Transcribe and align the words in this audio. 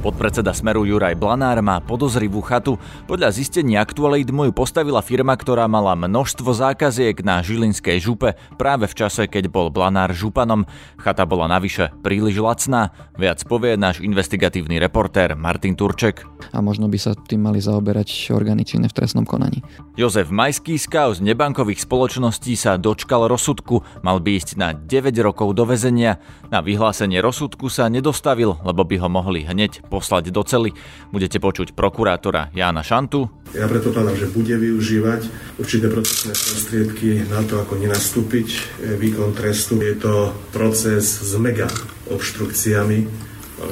Podpredseda 0.00 0.56
Smeru 0.56 0.88
Juraj 0.88 1.12
Blanár 1.12 1.60
má 1.60 1.76
podozrivú 1.76 2.40
chatu. 2.40 2.80
Podľa 3.04 3.36
zistení 3.36 3.76
aktualít 3.76 4.32
mu 4.32 4.48
ju 4.48 4.52
postavila 4.56 5.04
firma, 5.04 5.36
ktorá 5.36 5.68
mala 5.68 5.92
množstvo 5.92 6.56
zákaziek 6.56 7.20
na 7.20 7.44
Žilinskej 7.44 8.00
župe 8.00 8.32
práve 8.56 8.88
v 8.88 8.96
čase, 8.96 9.28
keď 9.28 9.52
bol 9.52 9.68
Blanár 9.68 10.16
županom. 10.16 10.64
Chata 10.96 11.28
bola 11.28 11.52
navyše 11.52 11.92
príliš 12.00 12.40
lacná. 12.40 12.96
Viac 13.20 13.44
povie 13.44 13.76
náš 13.76 14.00
investigatívny 14.00 14.80
reportér 14.80 15.36
Martin 15.36 15.76
Turček. 15.76 16.24
A 16.56 16.64
možno 16.64 16.88
by 16.88 16.96
sa 16.96 17.12
tým 17.12 17.44
mali 17.44 17.60
zaoberať 17.60 18.32
orgány 18.32 18.64
činné 18.64 18.88
v 18.88 18.96
trestnom 18.96 19.28
konaní. 19.28 19.60
Jozef 20.00 20.32
Majský 20.32 20.80
z 20.80 20.88
kauz 20.88 21.20
nebankových 21.20 21.84
spoločností 21.84 22.56
sa 22.56 22.80
dočkal 22.80 23.28
rozsudku. 23.28 23.84
Mal 24.00 24.16
by 24.24 24.32
ísť 24.32 24.56
na 24.56 24.72
9 24.72 25.12
rokov 25.20 25.52
do 25.52 25.68
väzenia. 25.68 26.16
Na 26.48 26.64
vyhlásenie 26.64 27.20
rozsudku 27.20 27.68
sa 27.68 27.92
nedostavil, 27.92 28.56
lebo 28.64 28.80
by 28.80 28.96
ho 28.96 29.12
mohli 29.12 29.44
hneď 29.44 29.84
poslať 29.90 30.30
do 30.30 30.46
cely. 30.46 30.70
Budete 31.10 31.42
počuť 31.42 31.74
prokurátora 31.74 32.54
Jána 32.54 32.86
Šantu. 32.86 33.26
Ja 33.50 33.66
predpokladám, 33.66 34.14
že 34.14 34.30
bude 34.30 34.54
využívať 34.54 35.26
určité 35.58 35.90
procesné 35.90 36.30
prostriedky 36.30 37.26
na 37.26 37.42
to, 37.42 37.58
ako 37.58 37.82
nenastúpiť 37.82 38.48
e, 38.54 38.58
výkon 38.94 39.34
trestu. 39.34 39.82
Je 39.82 39.98
to 39.98 40.30
proces 40.54 41.02
s 41.02 41.34
mega 41.34 41.66
obštrukciami. 42.06 43.10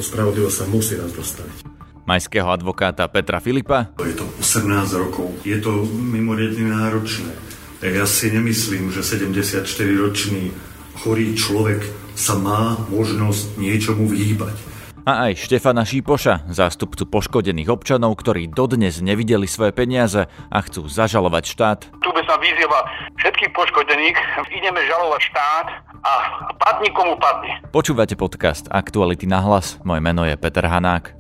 Spravodlivo 0.03 0.51
sa 0.51 0.67
musí 0.67 0.99
raz 0.99 1.15
dostaviť 1.15 1.79
majského 2.09 2.49
advokáta 2.49 3.05
Petra 3.13 3.37
Filipa. 3.37 3.93
Je 4.01 4.17
to 4.17 4.25
18 4.41 4.65
rokov, 4.97 5.29
je 5.45 5.61
to 5.61 5.85
mimoriadne 5.93 6.73
náročné. 6.73 7.37
Ja 7.85 8.09
si 8.09 8.33
nemyslím, 8.33 8.89
že 8.89 9.05
74-ročný 9.05 10.51
chorý 11.05 11.37
človek 11.37 11.85
sa 12.17 12.35
má 12.41 12.81
možnosť 12.89 13.61
niečomu 13.61 14.09
vyhýbať 14.09 14.57
a 15.09 15.33
aj 15.33 15.41
Štefana 15.41 15.89
Šípoša, 15.89 16.53
zástupcu 16.53 17.09
poškodených 17.09 17.73
občanov, 17.73 18.21
ktorí 18.21 18.53
dodnes 18.53 19.01
nevideli 19.01 19.49
svoje 19.49 19.73
peniaze 19.73 20.29
a 20.29 20.59
chcú 20.61 20.85
zažalovať 20.85 21.45
štát. 21.49 21.81
Tu 22.05 22.09
by 22.13 22.21
sa 22.29 22.37
vyzýva 22.37 22.81
všetkých 23.17 23.57
poškodených, 23.57 24.17
ideme 24.53 24.85
žalovať 24.85 25.21
štát 25.33 25.67
a 26.05 26.13
padni 26.61 26.93
komu 26.93 27.17
padne. 27.17 27.57
Počúvate 27.73 28.21
podcast 28.21 28.69
Aktuality 28.69 29.25
na 29.25 29.41
hlas, 29.41 29.81
moje 29.81 30.05
meno 30.05 30.29
je 30.29 30.37
Peter 30.37 30.69
Hanák. 30.69 31.17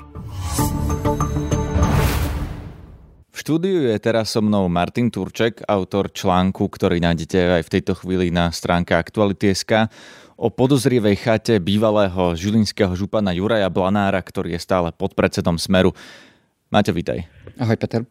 Štúdiu 3.38 3.86
je 3.86 3.94
teraz 4.02 4.34
so 4.34 4.42
mnou 4.42 4.66
Martin 4.66 5.14
Turček, 5.14 5.62
autor 5.70 6.10
článku, 6.10 6.66
ktorý 6.66 6.98
nájdete 6.98 7.62
aj 7.62 7.70
v 7.70 7.72
tejto 7.78 7.94
chvíli 7.94 8.34
na 8.34 8.50
stránke 8.50 8.98
Aktuality.sk 8.98 9.86
o 10.34 10.50
podozrivej 10.50 11.14
chate 11.22 11.54
bývalého 11.62 12.34
žilinského 12.34 12.90
župana 12.98 13.30
Juraja 13.30 13.70
Blanára, 13.70 14.18
ktorý 14.18 14.58
je 14.58 14.66
stále 14.66 14.90
podpredsedom 14.90 15.54
Smeru. 15.54 15.94
Maťo, 16.74 16.90
vítaj. 16.90 17.30
Ahoj, 17.62 17.78
Peter. 17.78 18.02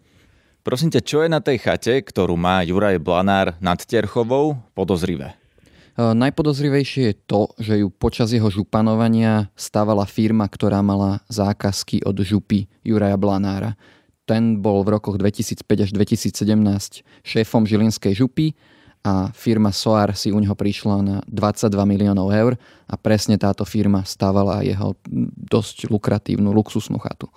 Prosím 0.63 0.95
ťa, 0.95 1.03
čo 1.03 1.19
je 1.19 1.27
na 1.27 1.43
tej 1.43 1.59
chate, 1.59 1.99
ktorú 2.07 2.39
má 2.39 2.63
Juraj 2.63 2.95
Blanár 3.03 3.59
nad 3.59 3.83
Terchovou, 3.83 4.55
podozrivé? 4.79 5.35
E, 5.99 6.15
najpodozrivejšie 6.15 7.03
je 7.03 7.15
to, 7.27 7.51
že 7.59 7.83
ju 7.83 7.91
počas 7.91 8.31
jeho 8.31 8.47
županovania 8.47 9.51
stávala 9.59 10.07
firma, 10.07 10.47
ktorá 10.47 10.79
mala 10.79 11.19
zákazky 11.27 12.07
od 12.07 12.15
župy 12.23 12.71
Juraja 12.79 13.19
Blanára. 13.19 13.75
Ten 14.27 14.59
bol 14.59 14.83
v 14.83 14.99
rokoch 14.99 15.15
2005 15.15 15.87
až 15.87 15.89
2017 15.95 16.35
šéfom 17.23 17.63
Žilinskej 17.63 18.11
župy 18.11 18.51
a 19.07 19.31
firma 19.31 19.71
Soar 19.71 20.11
si 20.19 20.35
u 20.35 20.39
neho 20.43 20.51
prišla 20.51 20.95
na 20.99 21.17
22 21.31 21.71
miliónov 21.87 22.27
eur 22.35 22.59
a 22.91 22.95
presne 22.99 23.39
táto 23.39 23.63
firma 23.63 24.03
stávala 24.03 24.67
jeho 24.67 24.99
dosť 25.47 25.87
lukratívnu 25.87 26.51
luxusnú 26.51 26.99
chatu. 26.99 27.31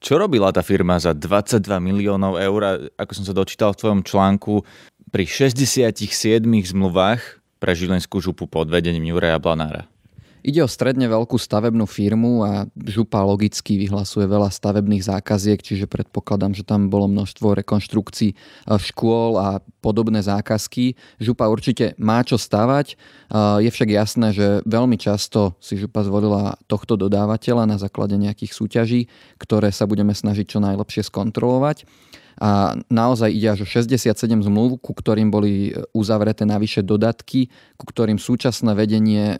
Čo 0.00 0.20
robila 0.20 0.52
tá 0.52 0.64
firma 0.64 0.96
za 0.96 1.12
22 1.12 1.60
miliónov 1.80 2.40
eur? 2.40 2.88
Ako 2.96 3.12
som 3.12 3.24
sa 3.24 3.36
dočítal 3.36 3.72
v 3.72 3.80
tvojom 3.84 4.00
článku, 4.04 4.64
pri 5.12 5.24
67 5.28 6.44
zmluvách 6.44 7.22
pre 7.62 7.72
Žilinskú 7.72 8.18
župu 8.18 8.50
pod 8.50 8.66
vedením 8.66 9.14
Juraja 9.14 9.38
Blanára. 9.40 9.88
Ide 10.44 10.60
o 10.60 10.68
stredne 10.68 11.08
veľkú 11.08 11.40
stavebnú 11.40 11.88
firmu 11.88 12.44
a 12.44 12.68
župa 12.84 13.24
logicky 13.24 13.80
vyhlasuje 13.80 14.28
veľa 14.28 14.52
stavebných 14.52 15.00
zákaziek, 15.00 15.56
čiže 15.56 15.88
predpokladám, 15.88 16.52
že 16.52 16.68
tam 16.68 16.92
bolo 16.92 17.08
množstvo 17.08 17.56
rekonštrukcií 17.64 18.30
eh, 18.30 18.76
škôl 18.76 19.40
a 19.40 19.64
podobné 19.80 20.20
zákazky. 20.20 21.00
Župa 21.16 21.48
určite 21.48 21.96
má 21.96 22.20
čo 22.20 22.36
stavať. 22.36 22.92
Eh, 22.92 23.64
je 23.64 23.70
však 23.72 23.88
jasné, 23.88 24.36
že 24.36 24.46
veľmi 24.68 25.00
často 25.00 25.56
si 25.64 25.80
župa 25.80 26.04
zvolila 26.04 26.60
tohto 26.68 27.00
dodávateľa 27.00 27.64
na 27.64 27.80
základe 27.80 28.20
nejakých 28.20 28.52
súťaží, 28.52 29.00
ktoré 29.40 29.72
sa 29.72 29.88
budeme 29.88 30.12
snažiť 30.12 30.44
čo 30.44 30.60
najlepšie 30.60 31.08
skontrolovať 31.08 31.88
a 32.38 32.74
naozaj 32.90 33.30
ide 33.30 33.54
až 33.54 33.62
o 33.62 33.68
67 33.68 34.10
zmluv, 34.42 34.82
ku 34.82 34.90
ktorým 34.90 35.30
boli 35.30 35.70
e, 35.70 35.86
uzavreté 35.94 36.42
navyše 36.42 36.82
dodatky, 36.82 37.46
ku 37.78 37.84
ktorým 37.86 38.18
súčasné 38.18 38.74
vedenie 38.74 39.34
e, 39.34 39.36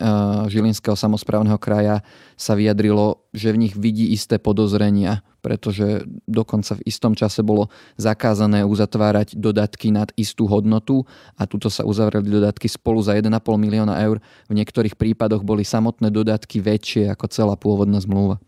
Žilinského 0.47 0.95
samozprávneho 0.95 1.59
kraja 1.59 2.07
sa 2.39 2.55
vyjadrilo, 2.55 3.27
že 3.35 3.51
v 3.51 3.67
nich 3.67 3.73
vidí 3.75 4.15
isté 4.15 4.39
podozrenia, 4.39 5.27
pretože 5.43 6.07
dokonca 6.23 6.79
v 6.79 6.85
istom 6.87 7.13
čase 7.13 7.43
bolo 7.43 7.67
zakázané 7.99 8.63
uzatvárať 8.63 9.35
dodatky 9.35 9.91
nad 9.91 10.09
istú 10.15 10.47
hodnotu 10.47 11.03
a 11.35 11.43
tuto 11.43 11.67
sa 11.67 11.83
uzavreli 11.83 12.31
dodatky 12.31 12.71
spolu 12.71 13.03
za 13.03 13.13
1,5 13.13 13.29
milióna 13.59 13.99
eur. 14.07 14.23
V 14.47 14.53
niektorých 14.55 14.95
prípadoch 14.95 15.43
boli 15.43 15.67
samotné 15.67 16.09
dodatky 16.09 16.63
väčšie 16.63 17.11
ako 17.11 17.25
celá 17.27 17.59
pôvodná 17.59 17.99
zmluva. 17.99 18.39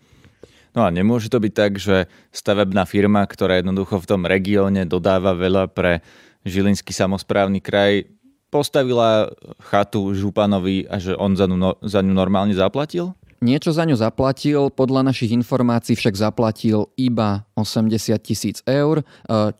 No 0.77 0.85
a 0.85 0.93
nemôže 0.93 1.33
to 1.33 1.41
byť 1.41 1.53
tak, 1.57 1.81
že 1.81 2.05
stavebná 2.29 2.85
firma, 2.85 3.25
ktorá 3.25 3.57
jednoducho 3.57 3.97
v 3.97 4.09
tom 4.13 4.21
regióne 4.29 4.85
dodáva 4.85 5.33
veľa 5.33 5.73
pre 5.73 6.05
Žilinský 6.45 6.93
samozprávny 6.93 7.65
kraj, 7.65 8.05
postavila 8.53 9.33
chatu 9.57 10.13
Županovi 10.13 10.85
a 10.85 11.01
že 11.01 11.17
on 11.17 11.33
za 11.33 11.49
ňu, 11.49 11.57
no, 11.57 11.71
za 11.81 12.05
ňu 12.05 12.13
normálne 12.13 12.53
zaplatil? 12.53 13.17
Niečo 13.37 13.69
za 13.69 13.85
ňu 13.85 13.93
zaplatil, 13.93 14.73
podľa 14.73 15.13
našich 15.13 15.29
informácií 15.29 15.93
však 15.93 16.17
zaplatil 16.17 16.89
iba 16.97 17.45
80 17.53 18.17
tisíc 18.17 18.65
eur, 18.65 19.05
e, 19.05 19.05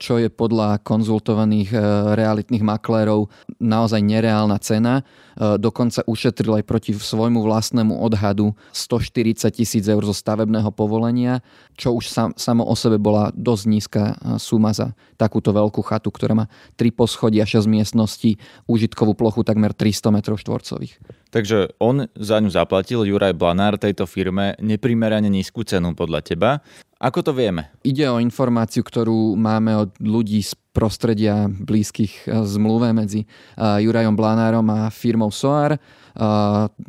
čo 0.01 0.17
je 0.17 0.33
podľa 0.33 0.81
konzultovaných 0.81 1.69
e, 1.69 1.77
realitných 2.17 2.66
maklérov 2.66 3.29
naozaj 3.61 4.01
nereálna 4.01 4.57
cena. 4.66 5.05
E, 5.37 5.61
dokonca 5.61 6.01
ušetril 6.09 6.57
aj 6.57 6.66
proti 6.66 6.97
svojmu 6.97 7.37
vlastnému 7.45 8.01
odhadu 8.01 8.57
140 8.73 9.45
tisíc 9.53 9.85
eur 9.85 10.01
zo 10.01 10.13
stavebného 10.17 10.73
povolenia, 10.73 11.45
čo 11.77 11.93
už 11.93 12.09
sam, 12.09 12.29
samo 12.33 12.66
o 12.66 12.73
sebe 12.73 12.97
bola 12.97 13.29
dosť 13.37 13.63
nízka 13.69 14.17
suma 14.41 14.73
za 14.73 14.97
takúto 15.21 15.53
veľkú 15.53 15.85
chatu, 15.85 16.09
ktorá 16.09 16.33
má 16.33 16.45
3 16.81 16.89
poschodia, 16.97 17.45
6 17.45 17.69
miestností, 17.69 18.41
užitkovú 18.66 19.13
plochu 19.13 19.45
takmer 19.45 19.69
300 19.69 20.09
m 20.09 20.17
štvorcových. 20.25 20.97
Takže 21.27 21.75
on 21.83 22.07
za 22.15 22.39
ňu 22.39 22.47
zaplatil, 22.47 23.03
Juraj 23.03 23.35
Blanár, 23.35 23.75
tejto 23.75 24.07
firme 24.07 24.55
neprimerane 24.63 25.27
nízku 25.27 25.67
cenu 25.67 25.91
podľa 25.91 26.19
teba. 26.23 26.51
Ako 26.97 27.22
to 27.22 27.30
vieme? 27.30 27.69
Ide 27.85 28.09
o 28.09 28.18
informáciu, 28.18 28.81
ktorú 28.81 29.38
máme 29.38 29.85
od 29.85 29.91
ľudí 30.02 30.41
z 30.41 30.58
prostredia 30.78 31.50
blízkych 31.50 32.30
eh, 32.30 32.46
zmluve 32.46 32.94
medzi 32.94 33.25
eh, 33.25 33.81
Jurajom 33.81 34.13
Blanárom 34.13 34.66
a 34.69 34.94
firmou 34.94 35.34
Soar. 35.34 35.78
Eh, 35.78 35.80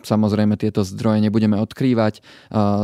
samozrejme 0.04 0.60
tieto 0.60 0.84
zdroje 0.84 1.24
nebudeme 1.24 1.56
odkrývať. 1.60 2.20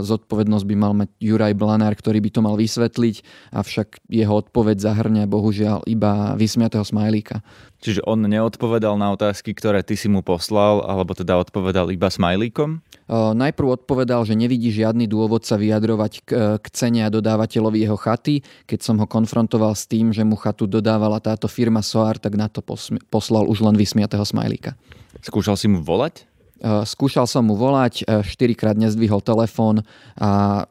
Zodpovednosť 0.05 0.67
by 0.69 0.77
mal 0.77 0.93
mať 0.93 1.09
Juraj 1.21 1.55
Blanár, 1.57 1.97
ktorý 1.97 2.21
by 2.21 2.31
to 2.33 2.41
mal 2.45 2.57
vysvetliť, 2.61 3.17
avšak 3.56 4.05
jeho 4.09 4.35
odpoveď 4.37 4.77
zahrňa 4.81 5.25
bohužiaľ 5.25 5.89
iba 5.89 6.37
vysmiatého 6.37 6.85
smajlíka. 6.85 7.41
Čiže 7.85 8.05
on 8.09 8.25
neodpovedal 8.25 8.97
na 8.97 9.12
otázky, 9.12 9.53
ktoré 9.53 9.85
ty 9.85 9.97
si 9.97 10.09
mu 10.09 10.25
poslal, 10.25 10.85
alebo 10.85 11.12
teda 11.12 11.37
odpovedal 11.37 11.93
iba 11.93 12.09
smajlíkom? 12.09 12.81
Najprv 13.11 13.85
odpovedal, 13.85 14.25
že 14.25 14.33
nevidí 14.33 14.73
žiadny 14.73 15.05
dôvod 15.05 15.45
sa 15.45 15.61
vyjadrovať 15.61 16.12
k, 16.25 16.31
k 16.56 16.67
cene 16.73 17.05
a 17.05 17.12
dodávateľovi 17.12 17.85
jeho 17.85 18.01
chaty. 18.01 18.41
Keď 18.65 18.81
som 18.81 18.97
ho 18.97 19.05
konfrontoval 19.05 19.77
s 19.77 19.85
tým, 19.85 20.09
že 20.09 20.25
mu 20.25 20.41
chatu 20.41 20.65
dodávala 20.65 21.21
táto 21.21 21.45
firma 21.45 21.85
Soar, 21.85 22.17
tak 22.17 22.33
na 22.41 22.49
to 22.49 22.65
poslal 23.12 23.45
už 23.45 23.61
len 23.61 23.77
vysmiatého 23.77 24.25
smajlíka. 24.25 24.73
Skúšal 25.21 25.61
si 25.61 25.69
mu 25.69 25.85
volať? 25.85 26.25
Skúšal 26.65 27.29
som 27.29 27.45
mu 27.45 27.61
volať, 27.61 28.09
štyrikrát 28.25 28.73
nezdvihol 28.81 29.21
telefón 29.21 29.85
a 30.17 30.65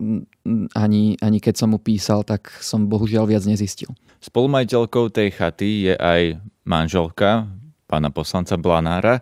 ani, 0.73 1.21
ani 1.21 1.37
keď 1.37 1.53
som 1.53 1.69
mu 1.69 1.77
písal, 1.77 2.25
tak 2.25 2.49
som 2.65 2.89
bohužiaľ 2.89 3.29
viac 3.29 3.45
nezistil. 3.45 3.93
Spolumajiteľkou 4.17 5.13
tej 5.13 5.29
chaty 5.37 5.91
je 5.91 5.93
aj 5.93 6.41
manželka 6.65 7.45
pána 7.85 8.09
poslanca 8.09 8.57
Blanára. 8.57 9.21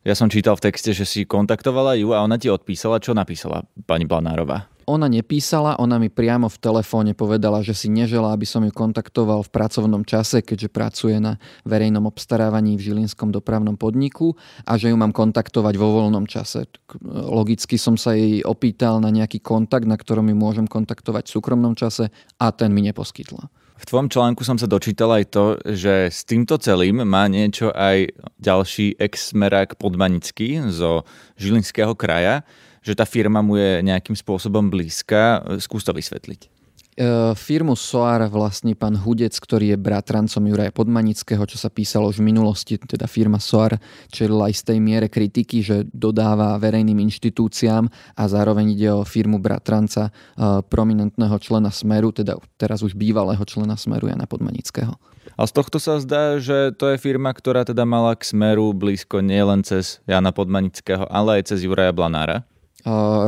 Ja 0.00 0.16
som 0.16 0.32
čítal 0.32 0.56
v 0.56 0.64
texte, 0.64 0.96
že 0.96 1.04
si 1.04 1.28
kontaktovala 1.28 1.92
ju 2.00 2.16
a 2.16 2.24
ona 2.24 2.40
ti 2.40 2.48
odpísala. 2.48 3.04
Čo 3.04 3.12
napísala 3.12 3.68
pani 3.84 4.08
Blanárová? 4.08 4.70
ona 4.90 5.06
nepísala, 5.06 5.78
ona 5.78 6.02
mi 6.02 6.10
priamo 6.10 6.50
v 6.50 6.58
telefóne 6.58 7.14
povedala, 7.14 7.62
že 7.62 7.78
si 7.78 7.86
nežela, 7.86 8.34
aby 8.34 8.42
som 8.42 8.66
ju 8.66 8.74
kontaktoval 8.74 9.46
v 9.46 9.52
pracovnom 9.54 10.02
čase, 10.02 10.42
keďže 10.42 10.66
pracuje 10.66 11.16
na 11.22 11.38
verejnom 11.62 12.10
obstarávaní 12.10 12.74
v 12.74 12.90
Žilinskom 12.90 13.30
dopravnom 13.30 13.78
podniku 13.78 14.34
a 14.66 14.74
že 14.74 14.90
ju 14.90 14.96
mám 14.98 15.14
kontaktovať 15.14 15.74
vo 15.78 15.94
voľnom 15.94 16.26
čase. 16.26 16.66
Logicky 17.06 17.78
som 17.78 17.94
sa 17.94 18.18
jej 18.18 18.42
opýtal 18.42 18.98
na 18.98 19.14
nejaký 19.14 19.38
kontakt, 19.38 19.86
na 19.86 19.94
ktorom 19.94 20.26
ju 20.26 20.36
môžem 20.36 20.66
kontaktovať 20.66 21.30
v 21.30 21.34
súkromnom 21.38 21.78
čase 21.78 22.10
a 22.42 22.50
ten 22.50 22.74
mi 22.74 22.82
neposkytla. 22.82 23.59
V 23.80 23.88
tvojom 23.88 24.12
článku 24.12 24.44
som 24.44 24.60
sa 24.60 24.68
dočítal 24.68 25.08
aj 25.08 25.24
to, 25.32 25.56
že 25.64 26.12
s 26.12 26.28
týmto 26.28 26.60
celým 26.60 27.00
má 27.00 27.24
niečo 27.32 27.72
aj 27.72 28.12
ďalší 28.36 29.00
ex-smerák 29.00 29.80
Podmanický 29.80 30.60
zo 30.68 31.08
Žilinského 31.40 31.96
kraja, 31.96 32.44
že 32.84 32.92
tá 32.92 33.08
firma 33.08 33.40
mu 33.40 33.56
je 33.56 33.80
nejakým 33.80 34.12
spôsobom 34.12 34.68
blízka. 34.68 35.40
Skús 35.56 35.80
to 35.88 35.96
vysvetliť. 35.96 36.59
E, 37.00 37.32
firmu 37.32 37.72
Soar 37.72 38.28
vlastní 38.28 38.76
pán 38.76 38.92
Hudec, 38.92 39.32
ktorý 39.32 39.72
je 39.72 39.78
bratrancom 39.80 40.44
Juraja 40.44 40.68
Podmanického, 40.68 41.40
čo 41.48 41.56
sa 41.56 41.72
písalo 41.72 42.12
už 42.12 42.20
v 42.20 42.28
minulosti, 42.28 42.76
teda 42.76 43.08
firma 43.08 43.40
Soar 43.40 43.80
čelila 44.12 44.52
tej 44.52 44.76
miere 44.84 45.08
kritiky, 45.08 45.64
že 45.64 45.88
dodáva 45.96 46.60
verejným 46.60 47.00
inštitúciám 47.08 47.88
a 48.20 48.22
zároveň 48.28 48.76
ide 48.76 48.92
o 48.92 49.08
firmu 49.08 49.40
bratranca 49.40 50.12
e, 50.12 50.60
prominentného 50.60 51.40
člena 51.40 51.72
Smeru, 51.72 52.12
teda 52.12 52.36
teraz 52.60 52.84
už 52.84 52.92
bývalého 52.92 53.40
člena 53.48 53.80
Smeru 53.80 54.12
Jana 54.12 54.28
Podmanického. 54.28 54.92
A 55.40 55.48
z 55.48 55.56
tohto 55.56 55.80
sa 55.80 55.96
zdá, 56.04 56.36
že 56.36 56.76
to 56.76 56.92
je 56.92 57.00
firma, 57.00 57.32
ktorá 57.32 57.64
teda 57.64 57.88
mala 57.88 58.12
k 58.12 58.28
Smeru 58.28 58.76
blízko 58.76 59.24
nielen 59.24 59.64
cez 59.64 60.04
Jana 60.04 60.36
Podmanického, 60.36 61.08
ale 61.08 61.40
aj 61.40 61.56
cez 61.56 61.64
Juraja 61.64 61.96
Blanára 61.96 62.44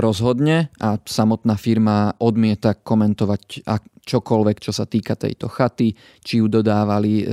rozhodne 0.00 0.72
a 0.80 0.96
samotná 0.96 1.60
firma 1.60 2.16
odmieta 2.16 2.72
komentovať 2.72 3.68
čokoľvek, 4.02 4.58
čo 4.58 4.74
sa 4.74 4.84
týka 4.84 5.14
tejto 5.14 5.46
chaty, 5.46 5.94
či 6.22 6.42
ju 6.42 6.50
dodávali, 6.50 7.22
e, 7.22 7.24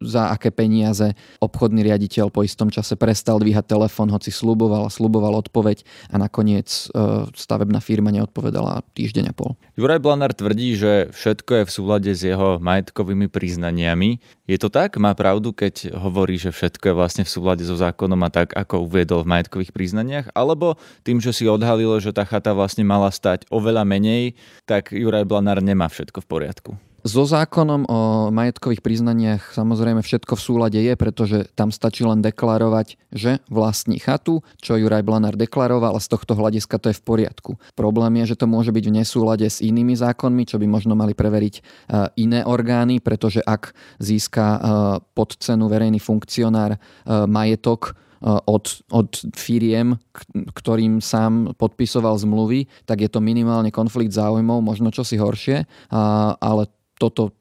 za 0.00 0.32
aké 0.32 0.48
peniaze. 0.48 1.12
Obchodný 1.40 1.84
riaditeľ 1.84 2.32
po 2.32 2.40
istom 2.44 2.72
čase 2.72 2.96
prestal 2.96 3.40
dvíhať 3.40 3.68
telefón, 3.68 4.08
hoci 4.08 4.32
sluboval 4.32 4.88
a 4.88 4.92
sluboval 4.92 5.36
odpoveď 5.44 5.84
a 6.12 6.16
nakoniec 6.16 6.68
e, 6.92 7.28
stavebná 7.32 7.84
firma 7.84 8.08
neodpovedala 8.08 8.80
týždeň 8.96 9.24
a 9.30 9.34
pol. 9.36 9.56
Juraj 9.76 10.00
Blanár 10.00 10.32
tvrdí, 10.32 10.78
že 10.78 11.12
všetko 11.12 11.50
je 11.60 11.64
v 11.68 11.74
súlade 11.74 12.10
s 12.12 12.22
jeho 12.24 12.56
majetkovými 12.62 13.28
priznaniami. 13.28 14.22
Je 14.44 14.60
to 14.60 14.68
tak? 14.68 15.00
Má 15.00 15.16
pravdu, 15.16 15.56
keď 15.56 15.96
hovorí, 15.96 16.36
že 16.36 16.52
všetko 16.52 16.92
je 16.92 16.94
vlastne 16.94 17.24
v 17.24 17.32
súlade 17.32 17.64
so 17.64 17.80
zákonom 17.80 18.20
a 18.22 18.30
tak, 18.30 18.52
ako 18.52 18.84
uviedol 18.84 19.24
v 19.24 19.32
majetkových 19.32 19.72
priznaniach? 19.72 20.26
Alebo 20.36 20.76
tým, 21.00 21.16
že 21.16 21.32
si 21.32 21.48
odhalilo, 21.48 21.96
že 21.96 22.12
tá 22.12 22.28
chata 22.28 22.52
vlastne 22.52 22.84
mala 22.84 23.08
stať 23.08 23.48
oveľa 23.48 23.88
menej, 23.88 24.36
tak 24.68 24.92
Juraj 24.92 25.24
Blanár 25.24 25.64
nemá 25.64 25.88
všetko 25.88 26.13
všetko 26.14 26.22
v 26.22 26.30
poriadku? 26.30 26.72
So 27.04 27.28
zákonom 27.28 27.84
o 27.84 28.00
majetkových 28.32 28.80
priznaniach 28.80 29.52
samozrejme 29.52 30.00
všetko 30.00 30.40
v 30.40 30.44
súlade 30.46 30.80
je, 30.80 30.96
pretože 30.96 31.52
tam 31.52 31.68
stačí 31.68 32.00
len 32.00 32.24
deklarovať, 32.24 32.96
že 33.12 33.44
vlastní 33.52 34.00
chatu, 34.00 34.40
čo 34.56 34.80
Juraj 34.80 35.04
Blanár 35.04 35.36
deklaroval 35.36 35.92
a 35.92 36.00
z 36.00 36.08
tohto 36.08 36.32
hľadiska 36.32 36.80
to 36.80 36.88
je 36.88 36.96
v 36.96 37.04
poriadku. 37.04 37.52
Problém 37.76 38.24
je, 38.24 38.32
že 38.32 38.40
to 38.40 38.48
môže 38.48 38.72
byť 38.72 38.84
v 38.88 38.96
nesúlade 39.04 39.44
s 39.44 39.60
inými 39.60 39.92
zákonmi, 40.00 40.48
čo 40.48 40.56
by 40.56 40.64
možno 40.64 40.96
mali 40.96 41.12
preveriť 41.12 41.54
e, 41.60 41.62
iné 42.24 42.40
orgány, 42.40 43.04
pretože 43.04 43.44
ak 43.44 43.76
získa 44.00 44.46
e, 44.48 44.58
pod 45.12 45.36
cenu 45.36 45.68
verejný 45.68 46.00
funkcionár 46.00 46.72
e, 46.72 46.78
majetok, 47.28 48.00
od, 48.24 48.64
od 48.88 49.10
firiem, 49.36 50.00
ktorým 50.32 51.04
sám 51.04 51.52
podpisoval 51.60 52.16
zmluvy, 52.16 52.64
tak 52.88 53.04
je 53.04 53.12
to 53.12 53.20
minimálne 53.20 53.68
konflikt 53.68 54.16
záujmov, 54.16 54.64
možno 54.64 54.88
čosi 54.88 55.20
horšie, 55.20 55.68
ale 56.40 56.72
toto 56.96 57.36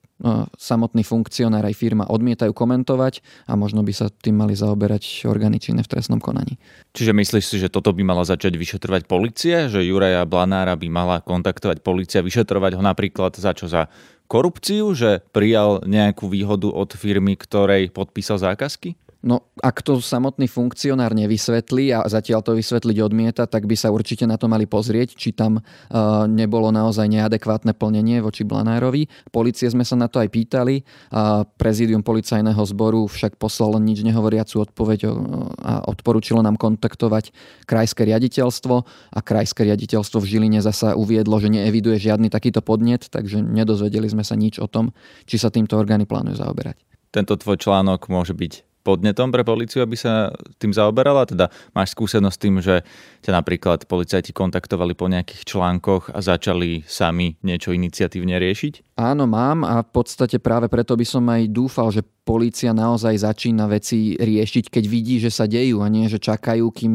samotný 0.55 1.03
funkcionár 1.03 1.67
aj 1.67 1.75
firma 1.75 2.07
odmietajú 2.07 2.55
komentovať 2.55 3.19
a 3.43 3.59
možno 3.59 3.83
by 3.83 3.91
sa 3.91 4.07
tým 4.07 4.39
mali 4.39 4.55
zaoberať 4.55 5.27
orgány 5.27 5.59
činné 5.59 5.83
v 5.83 5.91
trestnom 5.91 6.23
konaní. 6.23 6.55
Čiže 6.95 7.11
myslíš 7.11 7.43
si, 7.43 7.55
že 7.59 7.67
toto 7.67 7.91
by 7.91 8.07
mala 8.07 8.23
začať 8.23 8.55
vyšetrovať 8.55 9.03
policia? 9.03 9.67
Že 9.67 9.83
Juraja 9.83 10.23
Blanára 10.23 10.79
by 10.79 10.87
mala 10.87 11.19
kontaktovať 11.19 11.83
policia, 11.83 12.23
vyšetrovať 12.23 12.79
ho 12.79 12.83
napríklad 12.85 13.35
za 13.35 13.51
čo? 13.51 13.67
Za 13.67 13.91
korupciu? 14.31 14.95
Že 14.95 15.27
prijal 15.35 15.83
nejakú 15.83 16.31
výhodu 16.31 16.71
od 16.71 16.95
firmy, 16.95 17.35
ktorej 17.35 17.91
podpísal 17.91 18.39
zákazky? 18.39 18.95
No, 19.23 19.47
ak 19.63 19.79
to 19.87 20.03
samotný 20.03 20.51
funkcionár 20.51 21.15
nevysvetlí 21.15 21.95
a 21.95 22.03
zatiaľ 22.11 22.43
to 22.43 22.59
vysvetliť 22.59 22.97
odmieta, 22.99 23.47
tak 23.47 23.63
by 23.71 23.75
sa 23.79 23.87
určite 23.87 24.27
na 24.27 24.35
to 24.35 24.51
mali 24.51 24.67
pozrieť, 24.67 25.15
či 25.15 25.31
tam 25.31 25.63
uh, 25.63 26.27
nebolo 26.27 26.75
naozaj 26.75 27.07
neadekvátne 27.07 27.71
plnenie 27.71 28.19
voči 28.19 28.43
Blanárovi. 28.43 29.07
Polície 29.31 29.71
sme 29.71 29.87
sa 29.87 29.95
na 29.95 30.11
to 30.11 30.19
aj 30.19 30.27
pýtali. 30.27 30.83
Uh, 31.07 31.47
prezidium 31.55 32.03
policajného 32.03 32.59
zboru 32.67 33.07
však 33.07 33.39
poslalo 33.39 33.79
nič 33.79 34.03
nehovoriacu 34.03 34.59
odpoveď 34.67 35.07
uh, 35.07 35.15
a 35.55 35.73
odporúčilo 35.87 36.43
nám 36.43 36.59
kontaktovať 36.59 37.31
krajské 37.63 38.03
riaditeľstvo 38.03 38.75
a 39.15 39.19
krajské 39.23 39.63
riaditeľstvo 39.63 40.19
v 40.19 40.29
Žiline 40.35 40.59
zasa 40.59 40.99
uviedlo, 40.99 41.39
že 41.39 41.47
neeviduje 41.47 41.95
žiadny 41.95 42.27
takýto 42.27 42.59
podnet, 42.59 43.07
takže 43.07 43.39
nedozvedeli 43.39 44.11
sme 44.11 44.27
sa 44.27 44.35
nič 44.35 44.59
o 44.59 44.67
tom, 44.67 44.91
či 45.23 45.39
sa 45.39 45.47
týmto 45.47 45.79
orgány 45.79 46.03
plánujú 46.03 46.43
zaoberať. 46.43 46.75
Tento 47.15 47.39
tvoj 47.39 47.55
článok 47.55 48.11
môže 48.11 48.35
byť 48.35 48.72
podnetom 48.83 49.31
pre 49.31 49.47
policiu, 49.47 49.81
aby 49.81 49.95
sa 49.95 50.35
tým 50.59 50.75
zaoberala? 50.75 51.23
Teda 51.23 51.47
máš 51.71 51.95
skúsenosť 51.95 52.35
s 52.35 52.43
tým, 52.43 52.55
že 52.59 52.75
ťa 53.23 53.31
napríklad 53.39 53.87
policajti 53.87 54.35
kontaktovali 54.35 54.93
po 54.93 55.07
nejakých 55.07 55.47
článkoch 55.47 56.11
a 56.11 56.19
začali 56.19 56.83
sami 56.83 57.39
niečo 57.41 57.71
iniciatívne 57.71 58.35
riešiť? 58.35 58.99
Áno, 58.99 59.25
mám 59.25 59.65
a 59.65 59.81
v 59.81 59.89
podstate 59.89 60.37
práve 60.37 60.69
preto 60.69 60.93
by 60.93 61.05
som 61.07 61.25
aj 61.25 61.49
dúfal, 61.49 61.89
že 61.89 62.05
policia 62.23 62.71
naozaj 62.71 63.25
začína 63.25 63.65
veci 63.65 64.13
riešiť, 64.15 64.69
keď 64.69 64.83
vidí, 64.85 65.17
že 65.19 65.33
sa 65.33 65.49
dejú 65.49 65.81
a 65.83 65.87
nie, 65.89 66.05
že 66.07 66.21
čakajú, 66.21 66.69
kým 66.71 66.93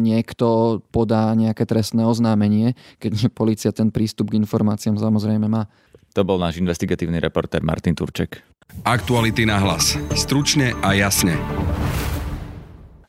niekto 0.00 0.80
podá 0.88 1.30
nejaké 1.36 1.62
trestné 1.68 2.02
oznámenie, 2.02 2.74
keďže 2.98 3.28
policia 3.30 3.70
ten 3.70 3.92
prístup 3.92 4.32
k 4.32 4.38
informáciám 4.40 4.98
samozrejme 4.98 5.46
má. 5.46 5.68
To 6.14 6.22
bol 6.22 6.38
náš 6.38 6.62
investigatívny 6.62 7.18
reportér 7.18 7.66
Martin 7.66 7.98
Turček. 7.98 8.38
Aktuality 8.86 9.42
na 9.50 9.58
hlas. 9.58 9.98
Stručne 10.14 10.70
a 10.78 10.94
jasne. 10.94 11.34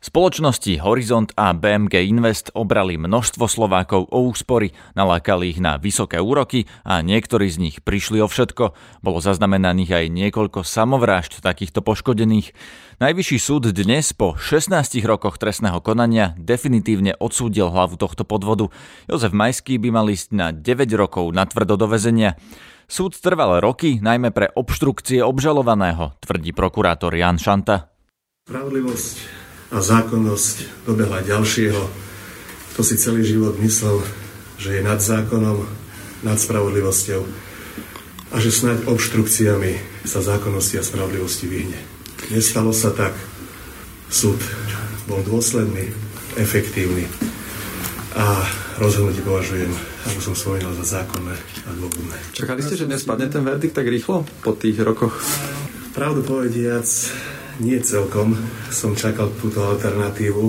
Spoločnosti 0.02 0.82
Horizont 0.86 1.30
a 1.34 1.54
BMG 1.54 2.06
Invest 2.06 2.54
obrali 2.54 2.94
množstvo 2.94 3.46
Slovákov 3.50 4.10
o 4.10 4.30
úspory, 4.30 4.74
nalákali 4.94 5.54
ich 5.54 5.60
na 5.62 5.82
vysoké 5.82 6.22
úroky 6.22 6.70
a 6.86 7.02
niektorí 7.02 7.50
z 7.50 7.58
nich 7.58 7.76
prišli 7.82 8.22
o 8.22 8.30
všetko. 8.30 8.74
Bolo 9.02 9.18
zaznamenaných 9.22 9.92
aj 9.92 10.06
niekoľko 10.14 10.62
samovrážd 10.66 11.42
takýchto 11.46 11.82
poškodených. 11.82 12.54
Najvyšší 13.02 13.38
súd 13.38 13.70
dnes 13.74 14.14
po 14.14 14.38
16 14.38 14.74
rokoch 15.06 15.42
trestného 15.42 15.82
konania 15.82 16.38
definitívne 16.38 17.18
odsúdil 17.18 17.70
hlavu 17.70 17.98
tohto 17.98 18.26
podvodu. 18.26 18.70
Jozef 19.10 19.34
Majský 19.34 19.82
by 19.82 19.90
mal 19.90 20.10
ísť 20.10 20.38
na 20.38 20.50
9 20.54 20.90
rokov 20.98 21.34
na 21.34 21.50
tvrdo 21.50 21.78
do 21.82 21.86
väzenia. 21.90 22.38
Súd 22.86 23.18
trval 23.18 23.58
roky, 23.66 23.98
najmä 23.98 24.30
pre 24.30 24.54
obštrukcie 24.54 25.26
obžalovaného, 25.26 26.14
tvrdí 26.22 26.54
prokurátor 26.54 27.18
Jan 27.18 27.42
Šanta. 27.42 27.90
Spravodlivosť 28.46 29.16
a 29.74 29.82
zákonnosť 29.82 30.86
dobehla 30.86 31.26
ďalšieho. 31.26 31.82
To 32.78 32.82
si 32.86 32.96
celý 33.02 33.26
život 33.26 33.58
myslel, 33.58 34.06
že 34.62 34.78
je 34.78 34.82
nad 34.86 35.02
zákonom, 35.02 35.66
nad 36.22 36.38
spravodlivosťou 36.38 37.22
a 38.32 38.36
že 38.38 38.54
snáď 38.54 38.86
obštrukciami 38.86 40.06
sa 40.06 40.22
zákonnosti 40.22 40.78
a 40.78 40.86
spravodlivosti 40.86 41.50
vyhne. 41.50 41.82
Nestalo 42.30 42.70
sa 42.70 42.94
tak. 42.94 43.18
Súd 44.14 44.38
bol 45.10 45.26
dôsledný, 45.26 45.90
efektívny 46.38 47.10
a 48.14 48.46
rozhodnutie 48.78 49.26
považujem 49.26 49.74
ako 50.06 50.20
som 50.22 50.36
spomínal, 50.38 50.78
za 50.78 51.02
zákonné. 51.02 51.34
Čakali 52.36 52.62
ste, 52.62 52.78
že 52.78 52.86
dnes 52.86 53.02
padne 53.02 53.26
ten 53.26 53.42
verdikt 53.42 53.74
tak 53.74 53.90
rýchlo 53.90 54.22
po 54.46 54.54
tých 54.54 54.78
rokoch? 54.86 55.18
Pravdu 55.98 56.22
povediac, 56.22 56.86
nie 57.58 57.82
celkom 57.82 58.38
som 58.70 58.94
čakal 58.94 59.34
túto 59.42 59.66
alternatívu, 59.66 60.46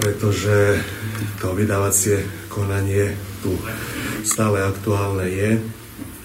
pretože 0.00 0.80
to 1.44 1.52
vydávacie 1.52 2.48
konanie 2.48 3.12
tu 3.44 3.52
stále 4.24 4.64
aktuálne 4.64 5.28
je, 5.28 5.60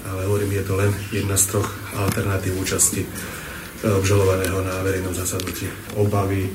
ale 0.08 0.22
hovorím, 0.32 0.56
je 0.56 0.64
to 0.64 0.74
len 0.80 0.92
jedna 1.12 1.36
z 1.36 1.58
troch 1.58 1.70
alternatív 2.00 2.56
účasti 2.56 3.04
obžalovaného 3.84 4.64
na 4.64 4.80
verejnom 4.80 5.12
zasadnutí. 5.12 5.68
Obavy 6.00 6.48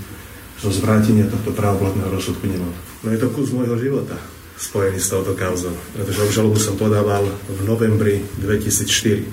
zo 0.65 0.73
zvrátenia 0.73 1.29
tohto 1.29 1.53
právoplatného 1.53 2.09
rozsudku 2.09 2.49
nemám. 2.49 2.73
No 3.05 3.13
je 3.13 3.21
to 3.21 3.29
kus 3.37 3.53
môjho 3.53 3.77
života 3.77 4.17
spojený 4.54 5.02
s 5.02 5.11
touto 5.11 5.34
kauzou. 5.34 5.75
Pretože 5.94 6.25
obžalobu 6.25 6.58
som 6.62 6.78
podával 6.78 7.26
v 7.50 7.61
novembri 7.66 8.23
2004. 8.38 9.25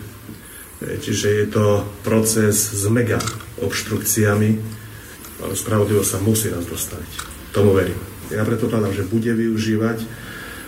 E, 0.82 0.98
čiže 0.98 1.28
je 1.30 1.48
to 1.50 1.86
proces 2.02 2.58
s 2.58 2.84
mega 2.90 3.22
obštrukciami, 3.62 4.50
ale 5.42 5.54
spravodlivo 5.54 6.02
sa 6.02 6.18
musí 6.22 6.50
nás 6.50 6.66
dostaviť. 6.66 7.12
Tomu 7.54 7.78
verím. 7.78 7.98
Ja 8.34 8.48
predpokladám, 8.48 8.96
že 8.96 9.10
bude 9.10 9.30
využívať 9.36 10.08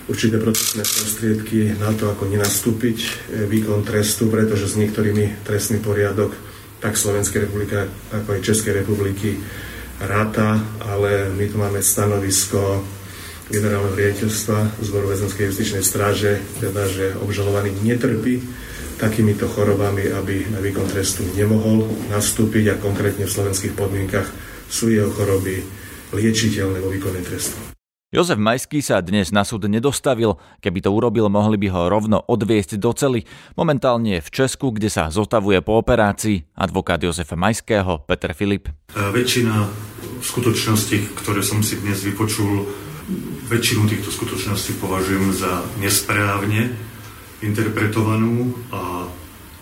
určité 0.06 0.36
procesné 0.36 0.84
prostriedky 0.84 1.80
na 1.80 1.96
to, 1.96 2.12
ako 2.12 2.28
nenastúpiť 2.30 2.98
e, 3.00 3.10
výkon 3.48 3.82
trestu, 3.82 4.30
pretože 4.30 4.76
s 4.76 4.80
niektorými 4.80 5.48
trestný 5.48 5.82
poriadok 5.82 6.36
tak 6.84 7.00
Slovenskej 7.00 7.48
republiky, 7.48 7.88
ako 8.12 8.36
aj 8.36 8.44
Českej 8.44 8.84
republiky 8.84 9.40
ráta, 10.04 10.60
ale 10.84 11.32
my 11.32 11.46
tu 11.48 11.56
máme 11.56 11.80
stanovisko 11.80 12.84
generálneho 13.52 13.96
riaditeľstva 13.96 14.80
zboru 14.80 15.12
väzenskej 15.12 15.52
justičnej 15.52 15.84
stráže, 15.84 16.40
teda, 16.64 16.88
že 16.88 17.16
obžalovaný 17.20 17.76
netrpí 17.84 18.40
takýmito 18.96 19.50
chorobami, 19.52 20.08
aby 20.08 20.48
na 20.54 20.64
výkon 20.64 20.88
trestu 20.88 21.28
nemohol 21.36 21.90
nastúpiť 22.08 22.78
a 22.78 22.80
konkrétne 22.80 23.28
v 23.28 23.36
slovenských 23.36 23.74
podmienkach 23.76 24.28
sú 24.72 24.88
jeho 24.94 25.12
choroby 25.12 25.60
liečiteľné 26.14 26.80
vo 26.80 26.94
výkone 26.94 27.20
trestu. 27.26 27.58
Jozef 28.14 28.38
Majský 28.38 28.86
sa 28.86 29.02
dnes 29.02 29.34
na 29.34 29.42
súd 29.42 29.66
nedostavil. 29.66 30.38
Keby 30.62 30.86
to 30.86 30.94
urobil, 30.94 31.34
mohli 31.34 31.58
by 31.58 31.74
ho 31.74 31.90
rovno 31.90 32.22
odviesť 32.22 32.78
do 32.78 32.94
cely. 32.94 33.26
Momentálne 33.58 34.22
je 34.22 34.26
v 34.30 34.30
Česku, 34.30 34.70
kde 34.70 34.94
sa 34.94 35.10
zotavuje 35.10 35.58
po 35.66 35.82
operácii. 35.82 36.54
Advokát 36.54 37.02
Jozefa 37.02 37.34
Majského, 37.34 38.06
Peter 38.06 38.38
Filip. 38.38 38.70
Väčšina 38.94 39.66
skutočností, 40.22 41.10
ktoré 41.18 41.42
som 41.42 41.66
si 41.66 41.82
dnes 41.82 42.06
vypočul, 42.06 42.70
väčšinu 43.52 43.90
týchto 43.90 44.10
skutočností 44.10 44.80
považujem 44.80 45.36
za 45.36 45.64
nesprávne 45.80 46.72
interpretovanú 47.44 48.56
a 48.72 49.08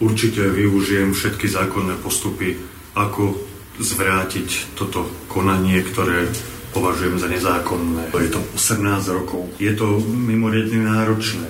určite 0.01 0.45
využijem 0.45 1.13
všetky 1.13 1.49
zákonné 1.49 1.97
postupy, 2.01 2.57
ako 2.93 3.37
zvrátiť 3.81 4.77
toto 4.77 5.09
konanie, 5.25 5.81
ktoré 5.81 6.29
považujem 6.71 7.17
za 7.17 7.27
nezákonné. 7.27 8.13
Je 8.13 8.31
to 8.31 8.41
18 8.55 9.17
rokov. 9.17 9.49
Je 9.57 9.73
to 9.73 9.99
mimoriadne 10.05 10.85
náročné. 10.85 11.47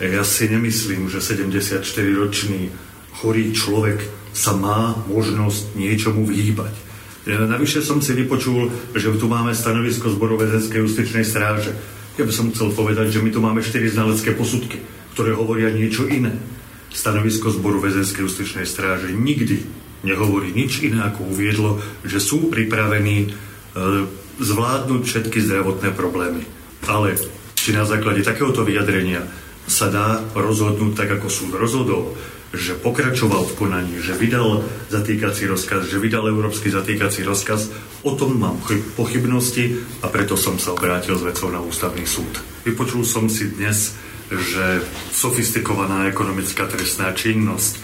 Ja 0.00 0.26
si 0.26 0.50
nemyslím, 0.50 1.06
že 1.06 1.22
74-ročný 1.22 2.72
chorý 3.20 3.54
človek 3.54 4.02
sa 4.34 4.56
má 4.58 4.98
možnosť 5.06 5.78
niečomu 5.78 6.26
vyhýbať. 6.26 6.74
Ja 7.24 7.40
navyše 7.48 7.80
som 7.80 8.04
si 8.04 8.12
vypočul, 8.12 8.68
že 8.92 9.08
tu 9.16 9.26
máme 9.32 9.56
stanovisko 9.56 10.12
zboru 10.12 10.36
väzenskej 10.36 10.84
justičnej 10.84 11.24
stráže. 11.24 11.72
Ja 12.20 12.28
by 12.28 12.32
som 12.36 12.52
chcel 12.52 12.68
povedať, 12.76 13.16
že 13.16 13.24
my 13.24 13.32
tu 13.32 13.40
máme 13.40 13.64
4 13.64 13.80
znalecké 13.96 14.36
posudky, 14.36 14.84
ktoré 15.16 15.32
hovoria 15.32 15.72
niečo 15.72 16.04
iné. 16.04 16.36
Stanovisko 16.92 17.48
zboru 17.48 17.80
väzenskej 17.80 18.28
justičnej 18.28 18.68
stráže 18.68 19.08
nikdy 19.10 19.64
nehovorí 20.04 20.52
nič 20.52 20.84
iné, 20.84 21.00
ako 21.00 21.32
uviedlo, 21.32 21.80
že 22.04 22.20
sú 22.20 22.52
pripravení 22.52 23.16
e, 23.24 23.28
zvládnuť 24.38 25.02
všetky 25.08 25.40
zdravotné 25.48 25.96
problémy. 25.96 26.44
Ale 26.84 27.16
či 27.56 27.72
na 27.72 27.88
základe 27.88 28.20
takéhoto 28.20 28.68
vyjadrenia 28.68 29.24
sa 29.64 29.88
dá 29.88 30.20
rozhodnúť 30.36 30.92
tak, 30.92 31.08
ako 31.16 31.32
súd 31.32 31.56
rozhodol, 31.56 32.12
že 32.54 32.78
pokračoval 32.78 33.50
v 33.50 33.56
konaní, 33.58 33.94
že 33.98 34.14
vydal 34.14 34.62
zatýkací 34.90 35.46
rozkaz, 35.50 35.90
že 35.90 35.98
vydal 35.98 36.30
európsky 36.30 36.70
zatýkací 36.70 37.26
rozkaz, 37.26 37.70
o 38.06 38.14
tom 38.14 38.38
mám 38.38 38.62
pochybnosti 38.94 39.82
a 40.02 40.08
preto 40.08 40.38
som 40.38 40.58
sa 40.58 40.72
obrátil 40.72 41.18
s 41.18 41.26
vecou 41.26 41.50
na 41.50 41.58
ústavný 41.60 42.06
súd. 42.06 42.40
Vypočul 42.62 43.02
som 43.02 43.26
si 43.26 43.50
dnes, 43.52 43.98
že 44.30 44.80
sofistikovaná 45.12 46.08
ekonomická 46.08 46.64
trestná 46.70 47.12
činnosť, 47.12 47.82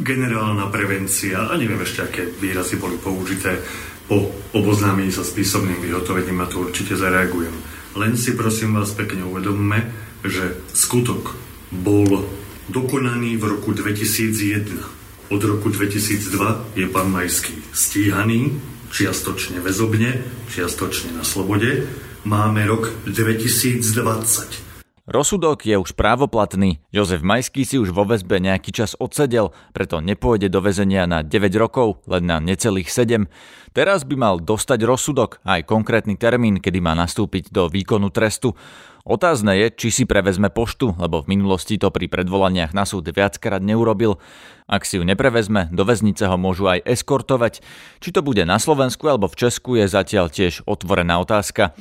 generálna 0.00 0.72
prevencia 0.72 1.52
a 1.52 1.54
neviem 1.58 1.82
ešte, 1.84 2.00
aké 2.00 2.22
výrazy 2.40 2.80
boli 2.80 2.96
použité, 2.96 3.60
po 4.06 4.30
oboznámení 4.54 5.10
sa 5.10 5.26
s 5.26 5.34
písomným 5.34 5.82
vyhotovením 5.82 6.38
na 6.38 6.46
to 6.46 6.62
určite 6.62 6.94
zareagujem. 6.94 7.52
Len 7.98 8.14
si 8.14 8.38
prosím 8.38 8.78
vás 8.78 8.94
pekne 8.94 9.26
uvedomme, 9.26 9.82
že 10.22 10.62
skutok 10.70 11.34
bol 11.74 12.22
dokonaný 12.68 13.36
v 13.36 13.44
roku 13.44 13.72
2001. 13.72 15.30
Od 15.30 15.42
roku 15.44 15.68
2002 15.68 16.78
je 16.78 16.86
pán 16.86 17.10
Majský 17.10 17.54
stíhaný, 17.74 18.58
čiastočne 18.90 19.58
väzobne, 19.62 20.22
čiastočne 20.50 21.14
na 21.14 21.24
slobode. 21.26 21.86
Máme 22.26 22.66
rok 22.66 22.90
2020. 23.06 24.65
Rozsudok 25.06 25.62
je 25.62 25.78
už 25.78 25.94
právoplatný. 25.94 26.82
Jozef 26.90 27.22
Majský 27.22 27.62
si 27.62 27.78
už 27.78 27.94
vo 27.94 28.02
väzbe 28.02 28.42
nejaký 28.42 28.74
čas 28.74 28.98
odsedel, 28.98 29.54
preto 29.70 30.02
nepôjde 30.02 30.50
do 30.50 30.58
väzenia 30.58 31.06
na 31.06 31.22
9 31.22 31.46
rokov, 31.62 32.02
len 32.10 32.26
na 32.26 32.42
necelých 32.42 32.90
7. 32.90 33.30
Teraz 33.70 34.02
by 34.02 34.18
mal 34.18 34.42
dostať 34.42 34.82
rozsudok 34.82 35.38
aj 35.46 35.62
konkrétny 35.62 36.18
termín, 36.18 36.58
kedy 36.58 36.82
má 36.82 36.98
nastúpiť 36.98 37.54
do 37.54 37.70
výkonu 37.70 38.10
trestu. 38.10 38.58
Otázne 39.06 39.54
je, 39.54 39.70
či 39.78 39.88
si 39.94 40.04
prevezme 40.10 40.50
poštu, 40.50 40.98
lebo 40.98 41.22
v 41.22 41.38
minulosti 41.38 41.78
to 41.78 41.94
pri 41.94 42.10
predvolaniach 42.10 42.74
na 42.74 42.82
súd 42.82 43.06
viackrát 43.06 43.62
neurobil. 43.62 44.18
Ak 44.66 44.82
si 44.82 44.98
ju 44.98 45.06
neprevezme, 45.06 45.70
do 45.70 45.86
väznice 45.86 46.26
ho 46.26 46.34
môžu 46.34 46.66
aj 46.66 46.82
eskortovať. 46.82 47.62
Či 48.02 48.10
to 48.10 48.26
bude 48.26 48.42
na 48.42 48.58
Slovensku 48.58 49.06
alebo 49.06 49.30
v 49.30 49.38
Česku 49.38 49.78
je 49.78 49.86
zatiaľ 49.86 50.34
tiež 50.34 50.66
otvorená 50.66 51.22
otázka. 51.22 51.78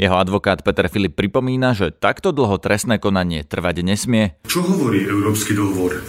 Jeho 0.00 0.16
advokát 0.16 0.64
Peter 0.64 0.88
Filip 0.88 1.12
pripomína, 1.12 1.76
že 1.76 1.92
takto 1.92 2.32
dlho 2.32 2.56
trestné 2.56 2.96
konanie 2.96 3.44
trvať 3.44 3.84
nesmie. 3.84 4.32
Čo 4.48 4.64
hovorí 4.64 5.04
Európsky 5.04 5.52
dohovor? 5.52 6.00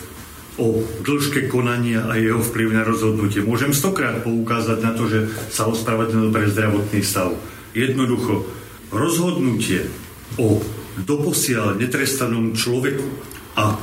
o 0.60 0.84
dĺžke 1.02 1.48
konania 1.48 2.06
a 2.12 2.20
jeho 2.20 2.44
vplyv 2.44 2.76
na 2.76 2.84
rozhodnutie. 2.84 3.40
Môžem 3.42 3.72
stokrát 3.72 4.20
poukázať 4.22 4.78
na 4.84 4.92
to, 4.92 5.08
že 5.08 5.32
sa 5.48 5.66
ospravedlnil 5.66 6.30
pre 6.30 6.46
zdravotný 6.52 7.02
stav. 7.02 7.34
Jednoducho, 7.72 8.46
rozhodnutie 8.92 9.88
o 10.36 10.60
doposiaľ 11.00 11.80
netrestanom 11.80 12.52
človeku 12.52 13.08
a 13.56 13.80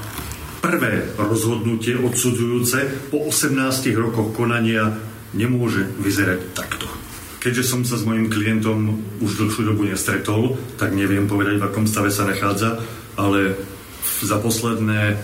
prvé 0.60 1.08
rozhodnutie 1.16 1.96
odsudzujúce 1.96 3.10
po 3.10 3.26
18 3.26 3.58
rokoch 3.96 4.36
konania 4.36 4.92
nemôže 5.32 5.88
vyzerať 5.98 6.52
takto. 6.52 6.97
Keďže 7.38 7.64
som 7.64 7.86
sa 7.86 7.94
s 7.94 8.02
mojim 8.02 8.26
klientom 8.26 8.98
už 9.22 9.38
dlhšiu 9.38 9.62
dobu 9.70 9.86
nestretol, 9.86 10.58
tak 10.74 10.90
neviem 10.90 11.30
povedať, 11.30 11.62
v 11.62 11.66
akom 11.70 11.86
stave 11.86 12.10
sa 12.10 12.26
nachádza, 12.26 12.82
ale 13.14 13.54
za 14.26 14.42
posledné 14.42 15.14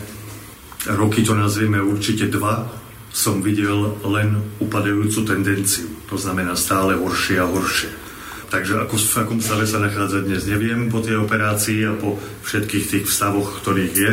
roky, 0.95 1.27
to 1.27 1.35
nazvieme 1.35 1.83
určite 1.83 2.31
dva, 2.31 2.71
som 3.15 3.43
videl 3.43 3.99
len 4.07 4.43
upadajúcu 4.63 5.21
tendenciu. 5.27 5.91
To 6.11 6.19
znamená 6.19 6.55
stále 6.55 6.99
horšie 6.99 7.39
a 7.43 7.47
horšie. 7.47 7.91
Takže 8.51 8.87
ako, 8.87 8.95
v 8.95 9.19
akom 9.19 9.41
stave 9.43 9.67
sa 9.67 9.83
nachádza 9.83 10.23
dnes, 10.23 10.47
neviem 10.47 10.87
po 10.87 11.03
tej 11.03 11.19
operácii 11.19 11.83
a 11.91 11.99
po 11.99 12.19
všetkých 12.47 12.85
tých 12.87 13.05
vstavoch, 13.11 13.59
ktorých 13.63 13.95
je, 13.95 14.13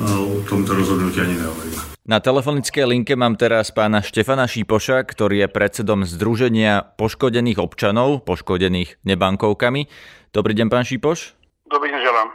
o 0.00 0.40
tomto 0.48 0.72
rozhodnutí 0.72 1.20
ani 1.20 1.36
nehovorím. 1.36 1.93
Na 2.04 2.20
telefonickej 2.20 2.84
linke 2.84 3.16
mám 3.16 3.32
teraz 3.32 3.72
pána 3.72 4.04
Štefana 4.04 4.44
Šípoša, 4.44 5.08
ktorý 5.08 5.40
je 5.40 5.48
predsedom 5.48 6.04
Združenia 6.04 6.92
poškodených 7.00 7.56
občanov, 7.56 8.28
poškodených 8.28 9.00
nebankovkami. 9.08 9.88
Dobrý 10.28 10.52
deň, 10.52 10.68
pán 10.68 10.84
Šípoš. 10.84 11.32
Dobrý 11.64 11.88
deň, 11.88 12.00
želám. 12.04 12.28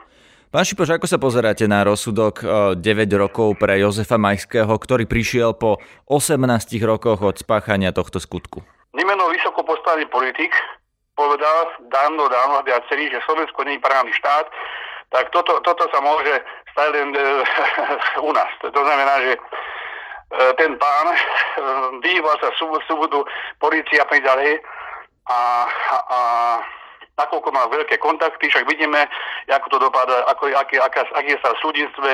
Pán 0.49 0.65
Šipoš, 0.65 0.97
ako 0.97 1.05
sa 1.05 1.21
pozeráte 1.21 1.69
na 1.69 1.85
rozsudok 1.85 2.41
9 2.41 2.81
eh, 2.81 3.13
rokov 3.13 3.61
pre 3.61 3.77
Jozefa 3.77 4.17
Majského, 4.17 4.73
ktorý 4.73 5.05
prišiel 5.05 5.53
po 5.53 5.77
18 6.09 6.41
rokoch 6.81 7.21
od 7.21 7.37
spáchania 7.37 7.93
tohto 7.93 8.17
skutku? 8.17 8.65
Nimeno 8.97 9.29
vysoko 9.29 9.61
postavený 9.61 10.09
politik 10.09 10.49
povedal 11.13 11.77
dávno, 11.93 12.25
dávno 12.25 12.65
viacerý, 12.65 13.13
že 13.13 13.21
Slovensko 13.21 13.61
nie 13.69 13.77
je 13.77 13.85
právny 13.85 14.17
štát, 14.17 14.49
tak 15.09 15.29
toto, 15.33 15.57
toto 15.65 15.89
sa 15.89 15.99
môže 16.01 16.41
stať 16.73 16.87
len 16.93 17.09
e, 17.17 17.21
u 18.29 18.31
nás. 18.33 18.51
To 18.61 18.81
znamená, 18.81 19.13
že 19.25 19.33
e, 19.33 19.41
ten 20.57 20.77
pán 20.77 21.07
e, 21.09 21.17
vyhýbal 22.05 22.37
sa 22.37 22.53
súbodu, 22.85 23.25
policia 23.57 24.05
a 24.05 24.17
ďalej 24.21 24.61
a, 25.29 25.41
a 26.09 26.19
nakoľko 27.19 27.49
má 27.51 27.67
veľké 27.67 27.99
kontakty, 27.99 28.47
však 28.47 28.63
vidíme, 28.63 29.03
ako 29.51 29.67
to 29.67 29.77
dopadá, 29.83 30.23
ako, 30.31 30.47
aký, 30.55 30.79
aká, 30.79 31.03
je 31.21 31.37
sa 31.43 31.51
v 31.51 31.61
súdnictve, 31.61 32.09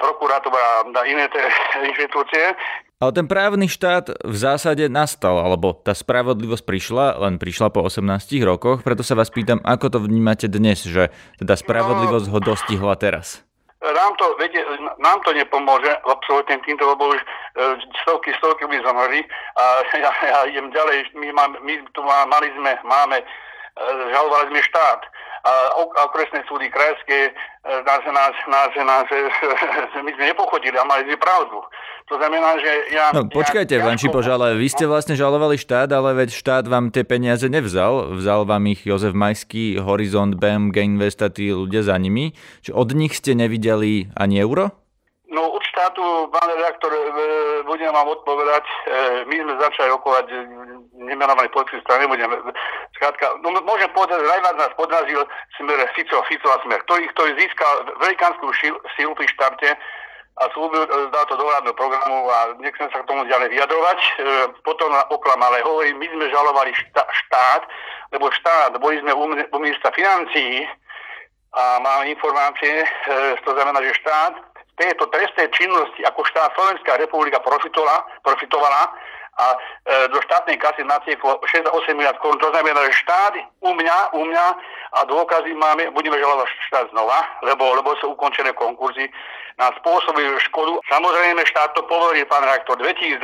prokurátor 0.00 0.52
a 0.56 0.82
iné 1.04 1.28
tie 1.28 1.44
inštitúcie. 1.92 2.56
Ale 3.00 3.16
ten 3.16 3.24
právny 3.24 3.64
štát 3.64 4.12
v 4.28 4.36
zásade 4.36 4.84
nastal, 4.92 5.40
alebo 5.40 5.72
tá 5.72 5.96
spravodlivosť 5.96 6.64
prišla, 6.68 7.06
len 7.24 7.40
prišla 7.40 7.72
po 7.72 7.80
18 7.84 8.04
rokoch, 8.44 8.84
preto 8.84 9.00
sa 9.00 9.16
vás 9.16 9.32
pýtam, 9.32 9.60
ako 9.64 9.88
to 9.88 9.98
vnímate 10.04 10.48
dnes, 10.52 10.84
že 10.84 11.08
teda 11.40 11.56
spravodlivosť 11.56 12.28
ho 12.28 12.38
dostihla 12.44 12.92
teraz? 13.00 13.40
nám 13.80 14.12
to, 14.20 14.36
viete, 14.36 14.60
nám 15.00 15.18
to 15.24 15.32
nepomôže 15.32 15.88
absolútne 16.04 16.60
týmto, 16.68 16.84
lebo 16.84 17.16
už 17.16 17.20
e, 17.20 17.26
stovky, 18.04 18.28
stovky 18.36 18.68
by 18.68 18.76
zomrli 18.84 19.24
a 19.56 19.64
ja, 20.04 20.12
ja 20.12 20.38
idem 20.52 20.68
ďalej, 20.68 21.16
my, 21.16 21.28
má, 21.32 21.44
my 21.64 21.74
tu 21.96 22.00
má, 22.04 22.28
mali 22.28 22.52
sme, 22.52 22.76
máme, 22.84 23.24
žalovali 24.12 24.52
sme 24.52 24.60
štát 24.60 25.00
a 25.40 25.52
okresné 26.04 26.44
súdy 26.44 26.68
krajské 26.68 27.32
nás, 27.64 28.02
nás, 28.04 28.34
nás, 28.44 28.70
nás, 28.76 29.06
my 30.06 30.10
sme 30.12 30.24
nepochodili 30.32 30.76
a 30.76 30.84
mali 30.84 31.08
sme 31.08 31.16
pravdu. 31.16 31.64
To 32.12 32.18
znamená, 32.18 32.58
že 32.58 32.72
ja... 32.90 33.14
No 33.14 33.30
počkajte, 33.30 33.78
ja, 33.78 33.86
Čipoš, 33.86 34.26
ale 34.28 34.58
vy 34.58 34.66
ste 34.66 34.84
vlastne 34.84 35.14
žalovali 35.14 35.56
štát, 35.56 35.88
ale 35.94 36.12
veď 36.12 36.34
štát 36.34 36.64
vám 36.66 36.90
tie 36.90 37.06
peniaze 37.06 37.46
nevzal. 37.46 38.18
Vzal 38.18 38.44
vám 38.44 38.66
ich 38.68 38.82
Jozef 38.82 39.14
Majský, 39.14 39.78
Horizont, 39.78 40.36
BMG 40.36 40.76
Invest 40.82 41.22
a 41.22 41.30
tí 41.30 41.54
ľudia 41.54 41.86
za 41.86 41.94
nimi. 41.96 42.34
Čiže 42.66 42.74
od 42.74 42.88
nich 42.98 43.14
ste 43.14 43.38
nevideli 43.38 44.10
ani 44.18 44.42
euro? 44.42 44.74
No 45.30 45.54
od 45.90 45.96
štátu, 45.96 46.30
pán 46.30 46.50
redaktor, 46.54 46.92
e, 46.92 47.02
budem 47.66 47.92
vám 47.92 48.08
odpovedať. 48.08 48.62
E, 48.62 48.74
my 49.26 49.36
sme 49.42 49.54
začali 49.58 49.90
rokovať 49.90 50.26
e, 50.30 50.36
nemenovaný 51.02 51.48
politický 51.50 51.82
strany, 51.82 52.06
nebudem. 52.06 52.30
Skrátka, 52.94 53.26
no 53.42 53.50
môžem 53.66 53.90
povedať, 53.90 54.22
najviac 54.22 54.56
nás 54.56 54.72
podrazil 54.78 55.26
smer 55.58 55.78
Fico, 55.98 56.22
Fico 56.30 56.48
a 56.50 56.62
smer, 56.62 56.78
ktorý, 56.86 57.10
ktorý 57.10 57.30
získal 57.42 57.90
velikánsku 57.98 58.46
silu 58.94 59.12
pri 59.18 59.26
štarte 59.34 59.70
a 60.40 60.42
slúbil, 60.54 60.86
dal 61.10 61.26
to 61.26 61.36
do 61.36 61.74
programu 61.74 62.30
a 62.30 62.54
nechcem 62.62 62.88
sa 62.88 63.02
k 63.02 63.08
tomu 63.10 63.26
ďalej 63.28 63.50
vyjadrovať. 63.50 63.98
Potom 64.64 64.88
oklamal, 65.10 65.52
ale 65.52 65.66
hovorím, 65.66 66.00
my 66.00 66.06
sme 66.06 66.32
žalovali 66.32 66.72
štát, 67.04 67.62
lebo 68.14 68.30
štát, 68.32 68.72
boli 68.80 68.96
sme 69.04 69.12
u 69.52 69.58
ministra 69.58 69.92
financií 69.92 70.64
a 71.50 71.82
máme 71.82 72.14
informácie, 72.14 72.86
to 73.42 73.50
znamená, 73.52 73.84
že 73.84 74.00
štát 74.00 74.49
tejto 74.80 75.04
trestnej 75.12 75.52
činnosti 75.52 76.00
ako 76.08 76.24
štát 76.24 76.56
Slovenská 76.56 76.96
republika 76.96 77.36
profitovala, 77.44 78.00
profitovala 78.24 78.88
a 79.40 79.46
e, 79.52 79.56
do 80.08 80.18
štátnej 80.24 80.56
kasy 80.56 80.82
natieklo 80.84 81.40
6-8 81.44 81.96
miliard 81.96 82.16
korún. 82.18 82.40
To 82.40 82.50
znamená, 82.50 82.80
že 82.88 83.04
štát 83.04 83.32
u 83.60 83.70
mňa, 83.76 83.98
u 84.16 84.22
mňa 84.24 84.46
a 84.96 84.98
dôkazy 85.06 85.52
máme, 85.54 85.92
budeme 85.92 86.18
žalovať 86.18 86.48
štát 86.72 86.86
znova, 86.90 87.20
lebo, 87.44 87.76
lebo 87.76 87.94
sú 88.00 88.16
ukončené 88.16 88.52
konkurzy, 88.56 89.06
nám 89.60 89.76
spôsobili 89.84 90.32
škodu. 90.50 90.80
Samozrejme, 90.88 91.44
štát 91.44 91.76
to 91.76 91.84
povolil, 91.84 92.24
pán 92.26 92.42
rektor, 92.48 92.80
2002, 92.80 93.20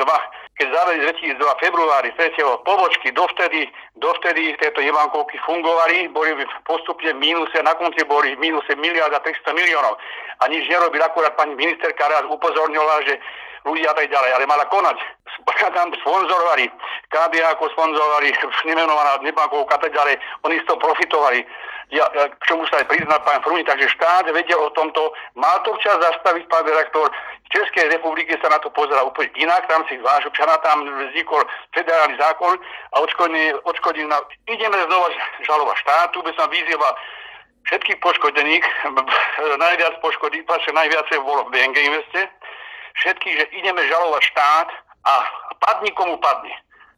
keď 0.57 0.67
zavedli 0.73 1.05
2002 1.37 1.63
februári 1.63 2.09
3. 2.17 2.33
pobočky, 2.65 3.13
dovtedy, 3.13 3.69
dovtedy 4.01 4.57
tieto 4.57 4.81
jebankovky 4.81 5.37
fungovali, 5.45 6.09
boli 6.09 6.33
postupne 6.65 7.13
v 7.13 7.21
mínuse, 7.21 7.61
na 7.61 7.77
konci 7.77 8.01
boli 8.09 8.33
v 8.33 8.41
mínuse 8.41 8.73
miliarda 8.73 9.21
300 9.21 9.53
miliónov. 9.53 10.01
A 10.41 10.49
nič 10.49 10.65
nerobili, 10.65 11.05
akurát 11.05 11.37
pani 11.37 11.53
ministerka 11.53 12.09
raz 12.09 12.25
upozornila, 12.25 13.05
že 13.05 13.21
ľudia 13.65 13.89
a 13.91 13.97
tak 13.97 14.11
ďalej, 14.11 14.29
ale 14.35 14.45
mala 14.45 14.65
konať. 14.69 14.97
Tam 15.73 15.93
sponzorovali, 15.93 16.69
KB 17.09 17.33
ako 17.53 17.69
sponzorovali, 17.73 18.33
nemenovaná 18.65 19.21
nebankovka 19.21 19.77
a 19.77 19.81
tak 19.81 19.93
ďalej, 19.93 20.17
oni 20.43 20.59
z 20.61 20.65
toho 20.65 20.79
profitovali. 20.81 21.45
Ja, 21.87 22.03
k 22.11 22.43
čomu 22.43 22.67
sa 22.67 22.83
aj 22.83 22.91
prizná 22.91 23.15
pán 23.23 23.39
Fruni, 23.47 23.63
takže 23.63 23.87
štát 23.95 24.27
vedel 24.27 24.59
o 24.59 24.67
tomto, 24.75 25.15
mal 25.39 25.63
to 25.63 25.71
včas 25.79 25.95
zastaviť 25.95 26.43
pán 26.51 26.67
redaktor, 26.67 27.07
v 27.47 27.49
Českej 27.55 27.87
republike 27.87 28.35
sa 28.43 28.51
na 28.51 28.59
to 28.59 28.67
pozera 28.75 29.07
úplne 29.07 29.31
inak, 29.39 29.71
tam 29.71 29.87
si 29.87 29.95
váš 30.03 30.27
občana, 30.27 30.59
tam 30.67 30.83
vznikol 30.83 31.47
federálny 31.71 32.19
zákon 32.19 32.59
a 32.91 32.95
odškodní 32.99 34.03
na... 34.03 34.19
Ideme 34.51 34.75
znova 34.83 35.07
žalovať 35.47 35.77
štátu, 35.79 36.27
by 36.27 36.31
som 36.35 36.51
vyzýval 36.51 36.91
všetkých 37.71 38.03
poškodených, 38.03 38.65
najviac 39.55 40.03
poškodí, 40.03 40.43
najviac 40.75 41.07
bolo 41.23 41.47
v 41.47 41.51
BNG 41.55 41.77
Investe, 41.87 42.27
všetkých, 43.01 43.35
že 43.37 43.45
ideme 43.57 43.81
žalovať 43.85 44.23
štát 44.33 44.67
a 45.05 45.13
padni 45.61 45.91
komu 45.93 46.17
padni. 46.19 46.53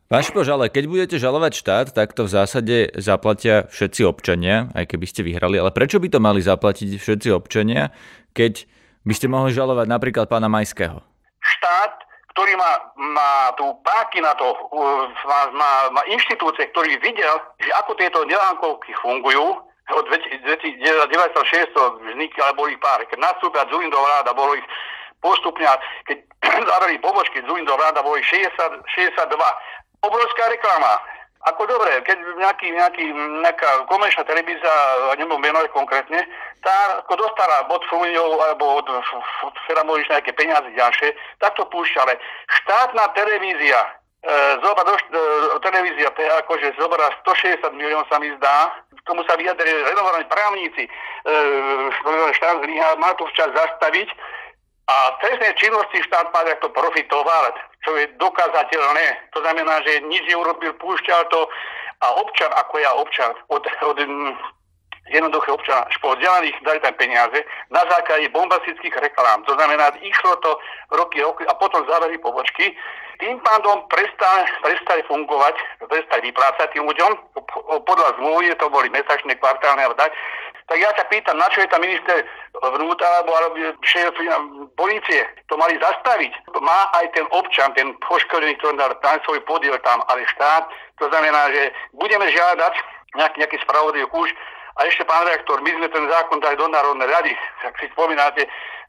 Pán 0.09 0.25
Špož, 0.25 0.49
ale 0.49 0.73
keď 0.73 0.89
budete 0.89 1.15
žalovať 1.21 1.53
štát, 1.53 1.87
tak 1.93 2.17
to 2.17 2.25
v 2.25 2.33
zásade 2.33 2.75
zaplatia 2.97 3.69
všetci 3.69 4.01
občania, 4.09 4.73
aj 4.73 4.89
keby 4.89 5.05
ste 5.05 5.21
vyhrali. 5.21 5.61
Ale 5.61 5.69
prečo 5.69 6.01
by 6.01 6.09
to 6.09 6.17
mali 6.17 6.41
zaplatiť 6.41 6.97
všetci 6.97 7.29
občania, 7.29 7.93
keď 8.33 8.65
by 9.05 9.13
ste 9.13 9.29
mohli 9.29 9.53
žalovať 9.53 9.85
napríklad 9.85 10.25
pána 10.25 10.49
Majského? 10.49 11.05
Štát, 11.37 11.93
ktorý 12.33 12.57
má, 12.57 12.71
má 12.97 13.53
tu 13.53 13.69
páky 13.85 14.17
na 14.25 14.33
to, 14.33 14.49
má, 15.29 15.53
má, 15.53 15.71
má 15.93 16.01
inštitúcie, 16.09 16.65
ktorý 16.73 16.97
videl, 17.05 17.37
že 17.61 17.69
ako 17.77 17.93
tieto 17.93 18.25
nelánkovky 18.25 18.89
fungujú, 19.05 19.61
od 19.89 20.05
1906 20.05 21.73
vznikli, 21.73 22.39
ale 22.45 22.53
boli 22.53 22.77
pár. 22.77 23.01
Keď 23.09 23.17
nastúpia 23.17 23.65
Zulindov 23.73 24.05
vláda, 24.05 24.37
bolo 24.37 24.53
ich 24.53 24.67
postupne, 25.21 25.67
keď 26.07 26.17
zavreli 26.69 26.99
pobočky 26.99 27.43
z 27.43 27.47
do 27.47 27.75
vláda, 27.75 28.03
boli 28.03 28.23
60, 28.23 28.51
62. 28.55 29.27
Obrovská 30.03 30.43
reklama. 30.47 30.99
Ako 31.47 31.71
dobre, 31.71 32.03
keď 32.03 32.19
nejaký, 32.35 32.67
nejaký, 32.75 33.05
nejaká 33.15 33.87
komerčná 33.87 34.27
televízia, 34.27 34.73
nebudem 35.15 35.47
menovať 35.47 35.71
konkrétne, 35.71 36.19
tá 36.59 36.99
ako 36.99 37.15
dostala 37.15 37.63
od 37.71 37.79
Fruňov 37.87 38.43
alebo 38.43 38.83
od, 38.83 38.87
Feramoliš 39.63 40.11
nejaké 40.11 40.35
peniaze 40.35 40.67
ďalšie, 40.75 41.15
tak 41.39 41.55
to 41.55 41.63
púšťale. 41.71 42.11
Štátna 42.59 43.15
televízia, 43.15 43.79
e, 43.79 44.29
zoba 44.59 44.83
do, 44.83 44.99
e, 44.99 45.63
televízia, 45.63 46.11
akože 46.43 46.75
zobra 46.75 47.07
160 47.23 47.71
milión 47.71 48.03
sa 48.11 48.19
mi 48.19 48.35
zdá, 48.35 48.75
k 48.91 49.01
tomu 49.07 49.23
sa 49.23 49.39
vyjadrili 49.39 49.79
renovovaní 49.87 50.27
právníci, 50.27 50.83
e, 50.83 50.91
štát 52.35 52.59
zlyhá, 52.67 52.99
má 52.99 53.15
to 53.15 53.23
včas 53.31 53.47
zastaviť, 53.55 54.11
a 54.89 54.95
trestné 55.21 55.53
činnosti 55.61 56.01
štát 56.01 56.33
má 56.33 56.41
to 56.57 56.69
profitoval, 56.73 57.53
čo 57.85 57.93
je 57.93 58.09
dokázateľné. 58.17 59.05
To 59.37 59.39
znamená, 59.45 59.85
že 59.85 60.01
nič 60.09 60.25
neurobil, 60.25 60.73
púšťal 60.81 61.29
to 61.29 61.45
a 62.01 62.07
občan, 62.17 62.49
ako 62.57 62.73
ja 62.81 62.91
občan, 62.97 63.31
od, 63.53 63.61
od 63.61 63.97
jednoduché 65.09 65.51
občana, 65.51 65.85
po 66.01 66.13
vzdelaných 66.15 66.57
dali 66.61 66.79
tam 66.79 66.93
peniaze 66.97 67.39
na 67.69 67.81
základe 67.89 68.29
bombastických 68.29 68.95
reklám. 68.97 69.43
To 69.45 69.53
znamená, 69.57 69.93
išlo 70.01 70.37
to 70.41 70.57
roky, 70.93 71.21
roky 71.21 71.43
a 71.49 71.53
potom 71.57 71.85
zavreli 71.89 72.17
pobočky. 72.17 72.73
Tým 73.19 73.35
pádom 73.43 73.83
prestali, 73.91 74.47
prestali 74.63 75.03
fungovať, 75.03 75.55
prestali 75.91 76.31
vyplácať 76.31 76.71
tým 76.71 76.87
ľuďom. 76.87 77.11
Podľa 77.83 78.09
zmluvy 78.15 78.55
to 78.55 78.71
boli 78.71 78.87
mesačné, 78.89 79.35
kvartálne 79.35 79.83
a 79.83 79.91
tak. 79.97 80.15
Tak 80.69 80.77
ja 80.77 80.93
sa 80.93 81.01
pýtam, 81.09 81.41
na 81.41 81.49
čo 81.49 81.65
je 81.65 81.71
tam 81.73 81.81
minister 81.81 82.21
vnútra 82.61 83.07
alebo, 83.17 83.33
alebo 83.33 83.57
policie. 84.77 85.25
To 85.49 85.57
mali 85.57 85.73
zastaviť. 85.81 86.31
Má 86.61 86.79
aj 87.01 87.09
ten 87.17 87.25
občan, 87.33 87.73
ten 87.73 87.97
poškodený, 88.05 88.53
ktorý 88.61 88.77
dal 88.77 89.17
svoj 89.25 89.41
podiel 89.49 89.73
tam, 89.81 90.05
ale 90.05 90.29
štát. 90.29 90.69
To 91.01 91.09
znamená, 91.09 91.49
že 91.49 91.73
budeme 91.97 92.29
žiadať 92.29 92.73
nejaký, 93.17 93.37
nejaký 93.41 93.57
spravodlivý 93.65 94.05
kúš. 94.13 94.29
A 94.77 94.85
ešte, 94.85 95.03
pán 95.03 95.25
reaktor, 95.25 95.59
my 95.59 95.71
sme 95.73 95.89
ten 95.89 96.05
zákon 96.05 96.39
dali 96.39 96.55
do 96.55 96.69
Národnej 96.69 97.09
rady, 97.09 97.33
ak 97.65 97.75
si 97.81 97.89
spomínate, 97.91 98.45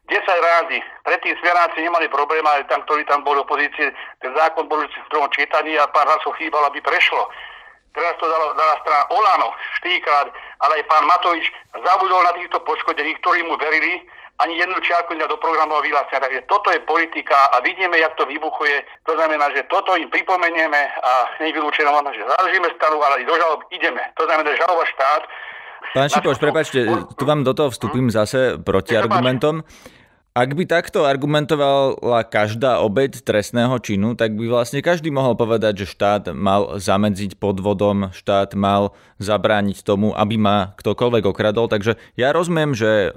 10 0.07 0.23
rázy. 0.23 0.79
Predtým 1.07 1.35
smeráci 1.39 1.81
nemali 1.81 2.11
problém, 2.11 2.43
ale 2.43 2.67
tam, 2.67 2.83
ktorí 2.83 3.07
tam 3.07 3.23
boli 3.23 3.41
opozície, 3.41 3.95
ten 4.21 4.33
zákon 4.35 4.67
bol 4.67 4.83
v 4.83 5.11
druhom 5.11 5.31
čítaní 5.31 5.79
a 5.79 5.87
pár 5.91 6.07
hlasov 6.07 6.35
chýbal, 6.37 6.67
aby 6.67 6.83
prešlo. 6.83 7.31
Teraz 7.91 8.15
to 8.23 8.27
dala, 8.31 8.55
dala 8.55 8.75
strana 8.81 9.05
Olano, 9.11 9.51
štýkrát, 9.83 10.31
ale 10.63 10.73
aj 10.79 10.85
pán 10.87 11.05
Matovič 11.11 11.47
zabudol 11.75 12.23
na 12.23 12.33
týchto 12.39 12.63
poškodených, 12.63 13.19
ktorí 13.19 13.43
mu 13.47 13.59
verili, 13.59 14.07
ani 14.41 14.57
jednu 14.57 14.81
čiarku 14.81 15.13
do 15.13 15.37
programového 15.37 15.85
vyhlásenia. 15.85 16.25
Takže 16.25 16.49
toto 16.49 16.73
je 16.73 16.81
politika 16.89 17.53
a 17.53 17.61
vidíme, 17.61 17.93
jak 18.01 18.17
to 18.17 18.25
vybuchuje. 18.25 18.81
To 19.05 19.13
znamená, 19.13 19.53
že 19.53 19.69
toto 19.69 19.93
im 20.01 20.09
pripomenieme 20.09 20.81
a 21.05 21.13
nevylúčené 21.45 21.93
že 22.17 22.25
založíme 22.25 22.69
stanu, 22.81 23.05
ale 23.05 23.29
do 23.29 23.37
žalob 23.37 23.69
ideme. 23.69 24.01
To 24.17 24.25
znamená, 24.25 24.49
že 24.51 24.63
žaloba 24.65 24.85
štát 24.97 25.23
Pán 25.91 26.07
Šipoš, 26.07 26.39
prepačte, 26.39 26.87
tu 27.17 27.25
vám 27.27 27.43
do 27.43 27.51
toho 27.51 27.73
vstúpim 27.73 28.13
zase 28.13 28.61
proti 28.63 28.95
argumentom. 28.95 29.65
Ak 30.31 30.55
by 30.55 30.63
takto 30.63 31.11
argumentovala 31.11 32.23
každá 32.23 32.79
obeď 32.87 33.19
trestného 33.19 33.75
činu, 33.83 34.15
tak 34.15 34.39
by 34.39 34.47
vlastne 34.47 34.79
každý 34.79 35.11
mohol 35.11 35.35
povedať, 35.35 35.83
že 35.83 35.91
štát 35.91 36.31
mal 36.31 36.79
zamedziť 36.79 37.35
podvodom, 37.35 38.15
štát 38.15 38.55
mal 38.55 38.95
zabrániť 39.19 39.83
tomu, 39.83 40.15
aby 40.15 40.39
ma 40.39 40.71
ktokoľvek 40.79 41.25
okradol. 41.27 41.67
Takže 41.67 41.99
ja 42.15 42.31
rozumiem, 42.31 42.79
že 42.79 43.11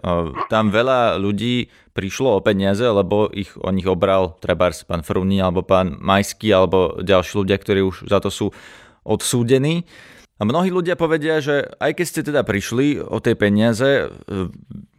tam 0.50 0.74
veľa 0.74 1.22
ľudí 1.22 1.70
prišlo 1.94 2.42
o 2.42 2.44
peniaze, 2.44 2.82
lebo 2.82 3.30
ich 3.30 3.54
o 3.62 3.70
nich 3.70 3.86
obral 3.86 4.34
trebárs 4.42 4.82
pán 4.82 5.06
Fruni 5.06 5.38
alebo 5.38 5.62
pán 5.62 5.94
Majský 6.02 6.50
alebo 6.50 6.98
ďalší 6.98 7.46
ľudia, 7.46 7.62
ktorí 7.62 7.86
už 7.94 8.10
za 8.10 8.26
to 8.26 8.34
sú 8.34 8.50
odsúdení. 9.06 9.86
A 10.42 10.50
mnohí 10.50 10.74
ľudia 10.74 10.98
povedia, 10.98 11.38
že 11.46 11.70
aj 11.78 11.94
keď 11.94 12.06
ste 12.10 12.22
teda 12.26 12.42
prišli 12.42 13.06
o 13.06 13.22
tie 13.22 13.38
peniaze, 13.38 14.10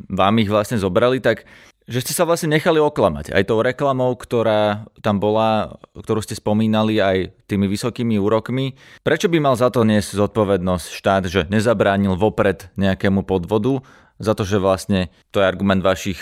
vám 0.07 0.35
ich 0.39 0.47
vlastne 0.47 0.79
zobrali, 0.79 1.19
tak 1.19 1.43
že 1.85 2.01
ste 2.01 2.17
sa 2.17 2.25
vlastne 2.25 2.49
nechali 2.49 2.81
oklamať 2.81 3.37
aj 3.37 3.45
tou 3.45 3.61
reklamou, 3.61 4.17
ktorá 4.17 4.89
tam 5.05 5.21
bola, 5.21 5.77
ktorú 5.93 6.25
ste 6.25 6.33
spomínali 6.33 6.97
aj 6.97 7.37
tými 7.45 7.69
vysokými 7.69 8.17
úrokmi. 8.17 8.73
Prečo 9.05 9.29
by 9.29 9.39
mal 9.41 9.55
za 9.57 9.69
to 9.69 9.85
niesť 9.85 10.17
zodpovednosť 10.17 10.87
štát, 10.89 11.23
že 11.29 11.45
nezabránil 11.53 12.17
vopred 12.17 12.73
nejakému 12.81 13.29
podvodu, 13.29 13.85
za 14.17 14.33
to, 14.33 14.47
že 14.47 14.63
vlastne 14.63 15.11
to 15.35 15.43
je 15.43 15.49
argument 15.49 15.83
vašich 15.83 16.19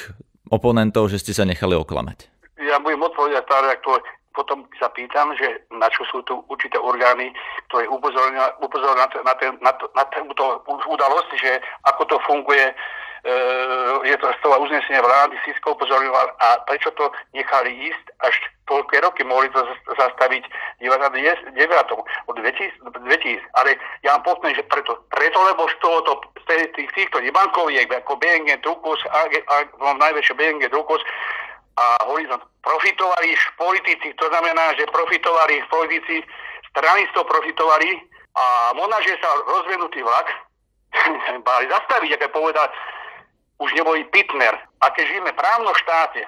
oponentov, 0.48 1.12
že 1.12 1.20
ste 1.20 1.33
sa 1.37 1.44
nechali 1.44 1.77
oklamať? 1.77 2.29
Ja 2.59 2.81
budem 2.81 3.05
odpovedať, 3.05 3.44
pán 3.46 3.68
reaktor. 3.68 4.01
potom 4.33 4.64
sa 4.81 4.88
pýtam, 4.88 5.37
že 5.37 5.61
na 5.77 5.92
čo 5.92 6.09
sú 6.09 6.25
tu 6.25 6.40
určité 6.48 6.81
orgány, 6.81 7.37
ktoré 7.68 7.85
upozorňujú 7.85 8.96
na, 8.96 9.07
na, 9.29 9.35
na, 9.61 9.72
na 9.77 10.05
túto 10.09 10.44
udalosť, 10.64 11.31
že 11.37 11.61
ako 11.85 12.03
to 12.09 12.16
funguje 12.25 12.72
je 14.03 14.17
to 14.19 14.27
z 14.35 14.39
toho 14.43 14.57
uznesenia 14.59 14.99
vlády, 14.99 15.39
Sisko 15.47 15.79
upozorňoval 15.79 16.27
a 16.43 16.59
prečo 16.67 16.91
to 16.99 17.07
nechali 17.31 17.71
ísť 17.71 18.05
až 18.27 18.35
toľké 18.67 18.99
roky, 18.99 19.23
mohli 19.23 19.47
to 19.55 19.63
zastaviť 19.95 20.43
99. 20.83 21.55
od 22.27 22.35
2000, 22.35 22.83
2000. 22.83 23.39
Ale 23.63 23.79
ja 24.03 24.19
vám 24.19 24.27
poviem, 24.27 24.59
že 24.59 24.67
preto, 24.67 24.99
preto 25.15 25.39
lebo 25.39 25.71
z 25.71 25.77
tohoto, 25.79 26.19
z 26.43 26.67
tých, 26.75 26.91
týchto 26.99 27.23
nebankoviek, 27.23 27.87
ako 27.95 28.19
BNG 28.19 28.59
Drukus, 28.59 28.99
a, 29.07 29.31
a, 29.31 29.57
a, 29.71 29.87
najväčšie 29.95 30.35
BNG 30.35 30.67
Drukus 30.75 31.03
a 31.79 32.03
Horizont, 32.11 32.43
profitovali 32.59 33.39
politici, 33.55 34.11
to 34.19 34.27
znamená, 34.35 34.75
že 34.75 34.91
profitovali 34.91 35.63
politici, 35.71 36.27
strany 36.75 37.07
toho 37.15 37.25
profitovali 37.31 38.03
a 38.35 38.73
že 39.05 39.15
sa 39.21 39.31
rozvinutý 39.47 40.03
vlak 40.03 40.27
mali 41.49 41.65
zastaviť, 41.71 42.11
ako 42.19 42.29
povedal 42.35 42.67
už 43.62 43.70
neboli 43.79 44.03
Pitner. 44.11 44.59
A 44.83 44.90
keď 44.90 45.05
žijeme 45.07 45.31
v 45.31 45.38
právnom 45.38 45.75
štáte, 45.79 46.27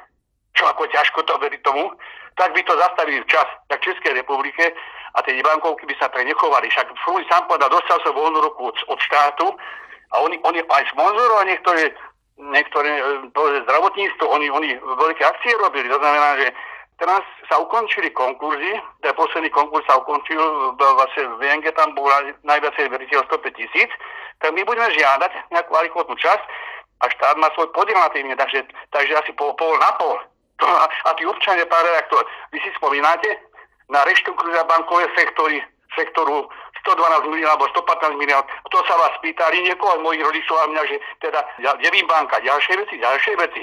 čo 0.54 0.70
ako 0.70 0.86
ťažko 0.86 1.26
to 1.26 1.34
veriť 1.42 1.60
tomu, 1.66 1.90
tak 2.38 2.54
by 2.54 2.62
to 2.62 2.74
zastavili 2.78 3.22
včas, 3.26 3.46
tak 3.66 3.82
Českej 3.82 4.14
republike 4.14 4.74
a 5.14 5.18
tie 5.22 5.42
bankovky 5.42 5.86
by 5.86 5.94
sa 5.98 6.10
tak 6.10 6.26
nechovali. 6.26 6.66
Však 6.70 6.90
Frúli 7.06 7.22
sám 7.30 7.46
povedal, 7.46 7.70
dostal 7.70 7.98
sa 8.02 8.10
voľnú 8.10 8.42
roku 8.42 8.70
od, 8.70 8.76
od 8.90 8.98
štátu 8.98 9.54
a 10.14 10.22
oni, 10.22 10.38
oni 10.42 10.62
aj 10.62 10.84
sponzorovali 10.90 11.54
niektoré, 11.54 11.84
niektoré 12.38 12.90
e, 12.98 13.02
zdravotníctvo, 13.66 14.24
oni, 14.26 14.46
oni 14.50 14.70
veľké 14.78 15.22
akcie 15.22 15.54
robili. 15.58 15.86
To 15.90 15.98
znamená, 16.02 16.42
že 16.42 16.48
teraz 16.98 17.22
sa 17.46 17.62
ukončili 17.62 18.10
konkurzy, 18.10 18.78
ten 19.02 19.14
posledný 19.14 19.50
konkurs 19.54 19.86
sa 19.86 19.98
ukončil, 20.02 20.38
vlastne 20.74 21.38
v 21.38 21.46
VNG 21.46 21.70
tam 21.78 21.94
bol 21.94 22.10
najviacej 22.42 22.90
veriteľ 22.90 23.26
105 23.30 23.54
tisíc, 23.54 23.90
tak 24.42 24.50
my 24.50 24.66
budeme 24.66 24.90
žiadať 24.90 25.54
nejakú 25.54 25.72
alikvotnú 25.74 26.18
časť, 26.18 26.42
a 27.04 27.12
štát 27.12 27.36
má 27.36 27.52
svoj 27.52 27.68
podiel 27.76 28.00
na 28.00 28.08
tým, 28.08 28.32
takže, 28.32 28.64
takže 28.88 29.12
asi 29.12 29.36
pol, 29.36 29.52
pol 29.60 29.76
na 29.76 29.92
pol. 30.00 30.16
To, 30.62 30.66
a 30.80 31.10
tí 31.18 31.28
občania, 31.28 31.68
pán 31.68 31.84
redaktor, 31.84 32.24
vy 32.48 32.58
si 32.64 32.70
spomínate 32.80 33.28
na 33.92 34.00
reštruktúra 34.08 34.64
bankové 34.64 35.04
sektory, 35.12 35.60
sektoru 35.92 36.48
112 36.84 37.28
miliónov 37.28 37.60
alebo 37.60 37.66
115 37.76 38.20
miliónov. 38.20 38.48
To 38.72 38.78
sa 38.88 38.94
vás 38.96 39.14
pýtali 39.20 39.60
niekoho 39.66 40.00
z 40.00 40.04
mojich 40.04 40.22
rodičov 40.24 40.56
a 40.56 40.70
mňa, 40.72 40.82
že 40.88 40.96
teda 41.20 41.40
devím 41.84 42.06
banka, 42.08 42.40
ďalšie 42.40 42.74
veci, 42.80 42.96
ďalšie 42.96 43.34
veci. 43.36 43.62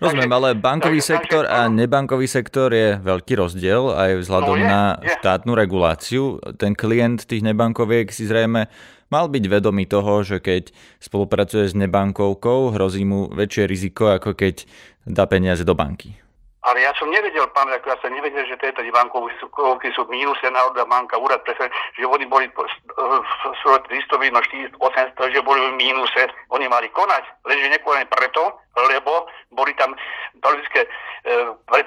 Rozumiem, 0.00 0.32
ale 0.32 0.48
bankový 0.56 1.04
takže, 1.04 1.12
sektor 1.12 1.44
takže, 1.44 1.60
a 1.60 1.68
nebankový 1.68 2.24
sektor 2.24 2.72
je 2.72 2.96
veľký 3.04 3.36
rozdiel 3.36 3.92
aj 3.92 4.24
vzhľadom 4.24 4.56
no 4.56 4.64
je, 4.64 4.72
na 4.72 4.82
je. 4.96 5.12
štátnu 5.20 5.52
reguláciu. 5.52 6.40
Ten 6.56 6.72
klient 6.72 7.28
tých 7.28 7.44
nebankoviek 7.44 8.08
si 8.08 8.24
zrejme 8.24 8.72
mal 9.10 9.26
byť 9.26 9.44
vedomý 9.50 9.84
toho, 9.90 10.22
že 10.22 10.38
keď 10.38 10.70
spolupracuje 11.02 11.66
s 11.68 11.74
nebankovkou, 11.74 12.72
hrozí 12.72 13.02
mu 13.04 13.28
väčšie 13.30 13.64
riziko, 13.66 14.14
ako 14.14 14.38
keď 14.38 14.64
dá 15.04 15.26
peniaze 15.26 15.66
do 15.66 15.74
banky. 15.74 16.14
Ale 16.60 16.84
ja 16.84 16.92
som 17.00 17.08
nevedel, 17.08 17.48
pán 17.56 17.72
ja 17.72 17.96
som 18.04 18.12
nevedel, 18.12 18.44
že 18.44 18.60
tieto 18.60 18.84
bankovky 18.84 19.88
sú, 19.96 20.04
v 20.04 20.12
mínuse, 20.12 20.44
náhodná 20.44 20.84
banka, 20.84 21.16
úrad 21.16 21.40
pre 21.40 21.56
že 21.56 22.04
oni 22.04 22.28
boli 22.28 22.52
300, 22.52 23.88
400, 23.88 24.76
800, 24.76 25.34
že 25.34 25.40
boli 25.40 25.56
v 25.72 25.80
mínuse, 25.80 26.28
oni 26.52 26.68
mali 26.68 26.92
konať, 26.92 27.24
lenže 27.48 27.80
nekonali 27.80 28.04
preto, 28.12 28.60
lebo 28.76 29.24
boli 29.56 29.72
tam 29.80 29.96
politické 30.44 30.84
e, 30.84 30.88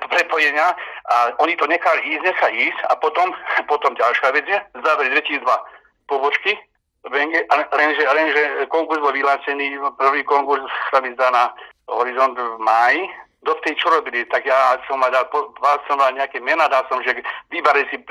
prepojenia 0.10 0.74
a 1.06 1.38
oni 1.38 1.54
to 1.54 1.70
nechali 1.70 2.02
ísť, 2.10 2.24
nechali 2.34 2.74
ísť 2.74 2.80
a 2.90 2.98
potom, 2.98 3.30
potom 3.70 3.94
ďalšia 3.94 4.34
vec 4.34 4.46
je, 4.50 4.58
záver 4.82 5.06
2002 5.14 5.46
pobočky, 6.10 6.58
lenže, 7.12 8.04
lenže 8.04 8.42
konkurs 8.72 9.00
bol 9.04 9.12
vyhlásený, 9.12 9.76
prvý 10.00 10.24
konkurs 10.24 10.64
sa 10.92 11.04
mi 11.04 11.12
zdá 11.18 11.32
na 11.32 11.52
horizont 11.88 12.38
v 12.38 12.60
máji, 12.64 13.04
tej 13.64 13.80
čo 13.80 13.88
robili, 13.90 14.28
tak 14.28 14.44
ja 14.44 14.76
som 14.86 15.00
mal 15.00 15.10
dal, 15.10 15.24
som 15.88 15.96
mal 15.96 16.12
nejaké 16.12 16.44
mena, 16.44 16.68
dal 16.68 16.84
som, 16.92 17.00
že 17.00 17.16
vybere 17.48 17.88
si 17.88 17.96
e, 17.96 18.04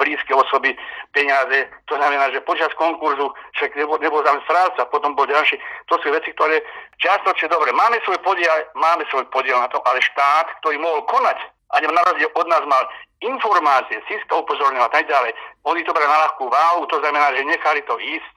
blízke 0.00 0.32
osoby 0.32 0.72
peniaze, 1.12 1.68
to 1.84 1.94
znamená, 2.00 2.32
že 2.32 2.40
počas 2.40 2.72
konkurzu, 2.80 3.28
však 3.60 3.76
nebol, 3.76 4.00
nebol 4.00 4.24
tam 4.24 4.40
stráca, 4.48 4.88
potom 4.88 5.12
bol 5.12 5.28
ďalší, 5.28 5.60
to 5.86 6.00
sú 6.00 6.08
veci, 6.08 6.32
ktoré 6.32 6.64
častočne 6.96 7.52
dobre, 7.52 7.70
máme 7.76 8.00
svoj 8.08 8.16
podiel, 8.24 8.64
máme 8.74 9.04
svoj 9.12 9.28
podiel 9.28 9.60
na 9.60 9.68
to, 9.68 9.78
ale 9.84 10.00
štát, 10.00 10.48
ktorý 10.64 10.80
mohol 10.80 11.04
konať, 11.04 11.38
a 11.70 11.80
na 11.80 12.02
rozdiel 12.04 12.30
od 12.34 12.46
nás 12.48 12.64
mal 12.66 12.84
informácie, 13.24 14.02
Siska 14.04 14.36
upozornila 14.36 14.84
a 14.84 14.92
tak 14.92 15.08
ďalej. 15.08 15.32
Oni 15.64 15.80
to 15.84 15.96
brali 15.96 16.06
na 16.06 16.28
ľahkú 16.28 16.44
váhu, 16.52 16.84
to 16.92 17.00
znamená, 17.00 17.32
že 17.32 17.48
nechali 17.48 17.80
to 17.88 17.96
ísť 17.96 18.30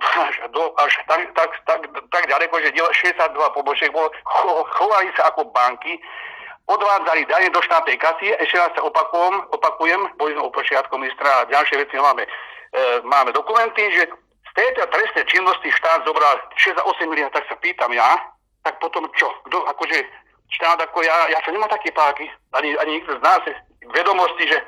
až, 0.00 0.34
do, 0.50 0.72
až 0.80 0.92
tak, 1.06 1.28
tak, 1.36 1.50
tak, 1.68 1.80
tak 2.08 2.24
ďaleko, 2.24 2.54
že 2.64 2.72
62 2.72 3.36
pobočiek 3.52 3.92
bolo, 3.92 4.08
cho, 4.24 4.64
chovali 4.80 5.12
sa 5.12 5.28
ako 5.28 5.44
banky, 5.52 6.00
odvádzali 6.70 7.26
dane 7.26 7.48
do 7.50 7.60
štátnej 7.60 7.98
kasy, 7.98 8.32
ešte 8.38 8.56
raz 8.56 8.70
sa 8.72 8.82
opakujem, 8.86 9.34
opakujem, 9.50 10.00
boli 10.16 10.32
sme 10.32 10.46
u 10.46 10.52
počiatku 10.54 10.94
ministra 10.96 11.44
a 11.44 11.48
ďalšie 11.50 11.76
veci 11.82 11.98
máme, 11.98 12.24
e, 12.24 12.30
máme 13.02 13.34
dokumenty, 13.34 13.82
že 13.92 14.06
z 14.50 14.50
tejto 14.54 14.86
trestnej 14.88 15.26
činnosti 15.26 15.68
štát 15.68 16.06
zobral 16.06 16.38
68 16.56 17.10
miliard, 17.10 17.34
tak 17.34 17.46
sa 17.50 17.58
pýtam 17.58 17.90
ja, 17.92 18.18
tak 18.62 18.78
potom 18.78 19.08
čo? 19.16 19.28
Kto, 19.48 19.66
akože 19.66 19.98
štát 20.50 20.78
ako 20.82 21.02
ja, 21.02 21.30
ja 21.30 21.38
som 21.44 21.54
nemal 21.54 21.70
také 21.70 21.90
páky, 21.94 22.26
ani, 22.58 22.74
ani 22.78 22.98
nikto 22.98 23.16
z 23.18 23.22
nás, 23.22 23.42
vedomosti, 23.94 24.46
že 24.50 24.58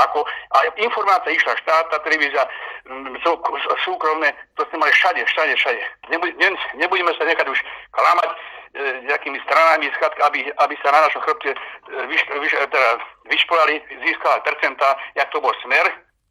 ako, 0.00 0.24
a 0.24 0.56
informácia 0.80 1.36
išla 1.36 1.52
štátna 1.52 1.98
televízia, 2.00 2.48
mm, 2.88 3.20
sú, 3.20 3.36
súkromné, 3.84 4.32
to 4.56 4.64
sme 4.72 4.80
mali 4.80 4.92
všade, 4.92 5.20
všade, 5.20 5.52
všade. 5.56 5.82
Nebuď, 6.08 6.32
ne, 6.40 6.48
nebudeme 6.80 7.12
sa 7.12 7.28
nechať 7.28 7.44
už 7.44 7.58
klamať 7.92 8.28
e, 8.32 8.36
nejakými 9.12 9.38
stranami, 9.44 9.92
skratka, 9.92 10.24
aby, 10.32 10.48
aby 10.48 10.74
sa 10.80 10.96
na 10.96 11.04
našom 11.04 11.20
chrbte 11.28 11.52
e, 11.52 11.58
vyš, 12.08 12.22
vyš, 12.24 12.52
teda 12.72 12.90
vyšporali, 13.28 13.84
získali 14.00 14.40
percentá, 14.48 14.96
jak 15.12 15.28
to 15.28 15.44
bol 15.44 15.52
smer, 15.60 15.84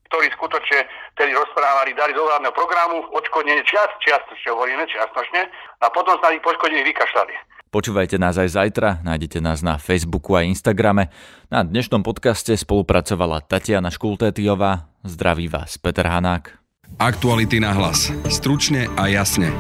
ktorí 0.10 0.28
skutočne 0.36 0.90
tedy 1.16 1.32
rozprávali, 1.32 1.96
dali 1.96 2.12
do 2.18 2.26
vládneho 2.26 2.52
programu 2.52 3.08
odškodnenie 3.14 3.64
čiast, 3.64 3.94
čiastočne 4.04 4.52
hovoríme, 4.52 4.84
čiastočne, 4.90 5.48
a 5.80 5.86
potom 5.94 6.18
sa 6.20 6.34
ich 6.34 6.44
poškodení 6.44 6.84
vykašľali. 6.84 7.61
Počúvajte 7.72 8.20
nás 8.20 8.36
aj 8.36 8.52
zajtra, 8.52 9.00
nájdete 9.00 9.40
nás 9.40 9.64
na 9.64 9.80
Facebooku 9.80 10.36
a 10.36 10.44
Instagrame. 10.44 11.08
Na 11.48 11.64
dnešnom 11.64 12.04
podcaste 12.04 12.52
spolupracovala 12.52 13.40
Tatiana 13.48 13.88
Škultétiová. 13.88 14.92
Zdraví 15.08 15.48
vás 15.48 15.80
Peter 15.80 16.04
Hanák. 16.04 16.60
Aktuality 17.00 17.64
na 17.64 17.72
hlas. 17.72 18.12
Stručne 18.28 18.92
a 19.00 19.08
jasne. 19.08 19.56